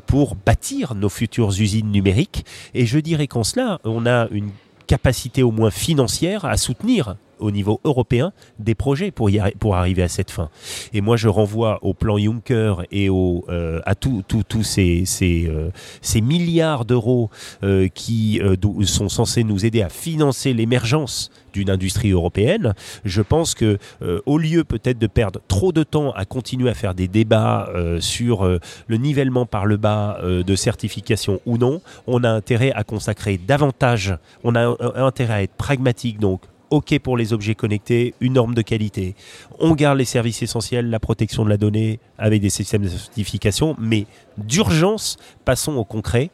pour 0.06 0.36
bâtir 0.36 0.94
nos 0.94 1.08
futures 1.08 1.50
usines 1.50 1.90
numériques. 1.90 2.44
Et 2.74 2.86
je 2.86 2.98
dirais 2.98 3.26
qu'en 3.26 3.44
cela, 3.44 3.80
on 3.84 4.06
a 4.06 4.28
une 4.30 4.50
capacité 4.86 5.42
au 5.42 5.50
moins 5.50 5.70
financière 5.70 6.44
à 6.44 6.56
soutenir 6.56 7.16
au 7.44 7.50
niveau 7.50 7.80
européen 7.84 8.32
des 8.58 8.74
projets 8.74 9.10
pour, 9.10 9.30
y 9.30 9.40
pour 9.58 9.76
arriver 9.76 10.02
à 10.02 10.08
cette 10.08 10.30
fin. 10.30 10.48
Et 10.92 11.00
moi, 11.00 11.16
je 11.16 11.28
renvoie 11.28 11.78
au 11.82 11.94
plan 11.94 12.18
Juncker 12.18 12.74
et 12.90 13.08
au, 13.08 13.44
euh, 13.48 13.80
à 13.84 13.94
tous 13.94 14.24
ces, 14.62 15.04
ces, 15.04 15.46
euh, 15.48 15.70
ces, 16.00 16.20
milliards 16.20 16.84
d'euros 16.84 17.30
euh, 17.62 17.88
qui 17.88 18.40
sont 18.84 19.08
censés 19.08 19.44
nous 19.44 19.66
aider 19.66 19.82
à 19.82 19.88
financer 19.88 20.52
l'émergence 20.52 21.30
d'une 21.52 21.70
industrie 21.70 22.10
européenne. 22.10 22.74
Je 23.04 23.22
pense 23.22 23.54
que 23.54 23.78
au 24.26 24.38
lieu 24.38 24.64
peut-être 24.64 24.98
de 24.98 25.06
perdre 25.06 25.40
trop 25.46 25.70
de 25.70 25.84
temps 25.84 26.10
à 26.12 26.24
continuer 26.24 26.70
à 26.70 26.74
faire 26.74 26.94
des 26.94 27.06
débats 27.06 27.70
sur 28.00 28.44
le 28.44 28.96
nivellement 28.96 29.46
par 29.46 29.66
le 29.66 29.76
bas 29.76 30.18
de 30.22 30.56
certification 30.56 31.40
ou 31.46 31.56
non, 31.56 31.80
on 32.08 32.24
a 32.24 32.30
intérêt 32.30 32.72
à 32.72 32.82
consacrer 32.82 33.38
davantage, 33.38 34.16
on 34.42 34.56
a 34.56 34.76
intérêt 34.96 35.34
à 35.34 35.42
être 35.42 35.54
pragmatique 35.54 36.18
donc 36.18 36.40
OK 36.74 36.98
pour 36.98 37.16
les 37.16 37.32
objets 37.32 37.54
connectés, 37.54 38.14
une 38.20 38.32
norme 38.32 38.54
de 38.54 38.62
qualité. 38.62 39.14
On 39.60 39.74
garde 39.74 39.96
les 39.96 40.04
services 40.04 40.42
essentiels, 40.42 40.90
la 40.90 40.98
protection 40.98 41.44
de 41.44 41.48
la 41.48 41.56
donnée 41.56 42.00
avec 42.18 42.42
des 42.42 42.50
systèmes 42.50 42.82
de 42.82 42.88
certification, 42.88 43.76
mais 43.78 44.06
d'urgence, 44.38 45.16
passons 45.44 45.76
au 45.76 45.84
concret. 45.84 46.30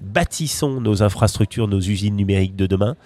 Bâtissons 0.00 0.80
nos 0.80 1.02
infrastructures, 1.02 1.68
nos 1.68 1.80
usines 1.80 2.16
numériques 2.16 2.56
de 2.56 2.66
demain. 2.66 2.96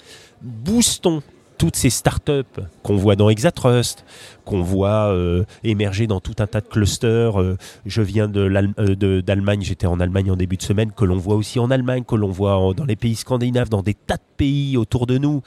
Boostons 0.42 1.22
toutes 1.60 1.76
ces 1.76 1.90
startups 1.90 2.62
qu'on 2.82 2.96
voit 2.96 3.16
dans 3.16 3.28
Exatrust, 3.28 4.06
qu'on 4.46 4.62
voit 4.62 5.12
euh, 5.12 5.44
émerger 5.62 6.06
dans 6.06 6.18
tout 6.18 6.34
un 6.38 6.46
tas 6.46 6.62
de 6.62 6.66
clusters. 6.66 7.38
Euh, 7.38 7.58
je 7.84 8.00
viens 8.00 8.32
euh, 8.34 9.20
d'Allemagne, 9.20 9.60
j'étais 9.60 9.86
en 9.86 10.00
Allemagne 10.00 10.30
en 10.30 10.36
début 10.36 10.56
de 10.56 10.62
semaine, 10.62 10.90
que 10.90 11.04
l'on 11.04 11.18
voit 11.18 11.34
aussi 11.34 11.58
en 11.58 11.70
Allemagne, 11.70 12.04
que 12.04 12.14
l'on 12.14 12.30
voit 12.30 12.72
dans 12.74 12.86
les 12.86 12.96
pays 12.96 13.14
scandinaves, 13.14 13.68
dans 13.68 13.82
des 13.82 13.92
tas 13.92 14.16
de 14.16 14.22
pays 14.38 14.78
autour 14.78 15.06
de 15.06 15.18
nous 15.18 15.42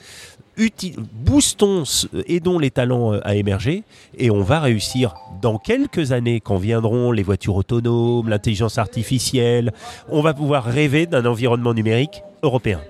boostons, 1.26 1.84
aidons 2.28 2.60
les 2.60 2.70
talents 2.70 3.14
à 3.24 3.34
émerger 3.34 3.84
et 4.16 4.30
on 4.30 4.44
va 4.44 4.60
réussir 4.60 5.16
dans 5.42 5.58
quelques 5.58 6.12
années 6.12 6.42
quand 6.42 6.58
viendront 6.58 7.12
les 7.12 7.24
voitures 7.24 7.56
autonomes, 7.56 8.30
l'intelligence 8.30 8.78
artificielle, 8.78 9.74
on 10.10 10.22
va 10.22 10.36
pouvoir 10.36 10.64
rêver 10.64 11.08
d'un 11.08 11.26
environnement 11.26 11.74
numérique 11.74 12.22
européen. 12.44 12.82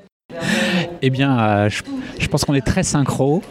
Eh 1.05 1.09
bien, 1.09 1.37
euh, 1.37 1.69
je, 1.69 2.27
pense 2.27 2.45
qu'on 2.45 2.53
est 2.53 2.65
très 2.65 2.83
synchro. 2.83 3.43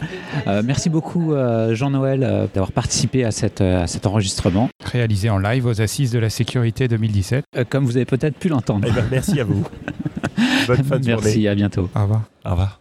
Euh, 0.47 0.63
merci 0.65 0.89
beaucoup, 0.89 1.33
Jean-Noël, 1.71 2.49
d'avoir 2.53 2.71
participé 2.71 3.23
à, 3.23 3.31
cette, 3.31 3.61
à, 3.61 3.85
cet 3.85 4.07
enregistrement. 4.07 4.69
Réalisé 4.83 5.29
en 5.29 5.37
live 5.37 5.67
aux 5.67 5.79
Assises 5.79 6.11
de 6.11 6.19
la 6.19 6.31
Sécurité 6.31 6.87
2017. 6.87 7.45
comme 7.69 7.85
vous 7.85 7.95
avez 7.95 8.05
peut-être 8.05 8.37
pu 8.37 8.49
l'entendre. 8.49 8.87
Eh 8.89 8.91
ben, 8.91 9.05
merci 9.11 9.39
à 9.39 9.43
vous. 9.43 9.63
Bonne 10.67 10.83
fin 10.83 10.99
de 10.99 11.05
merci, 11.05 11.31
journée. 11.33 11.47
à 11.47 11.55
bientôt. 11.55 11.89
Au 11.95 12.01
revoir. 12.01 12.21
Au 12.43 12.49
revoir. 12.49 12.79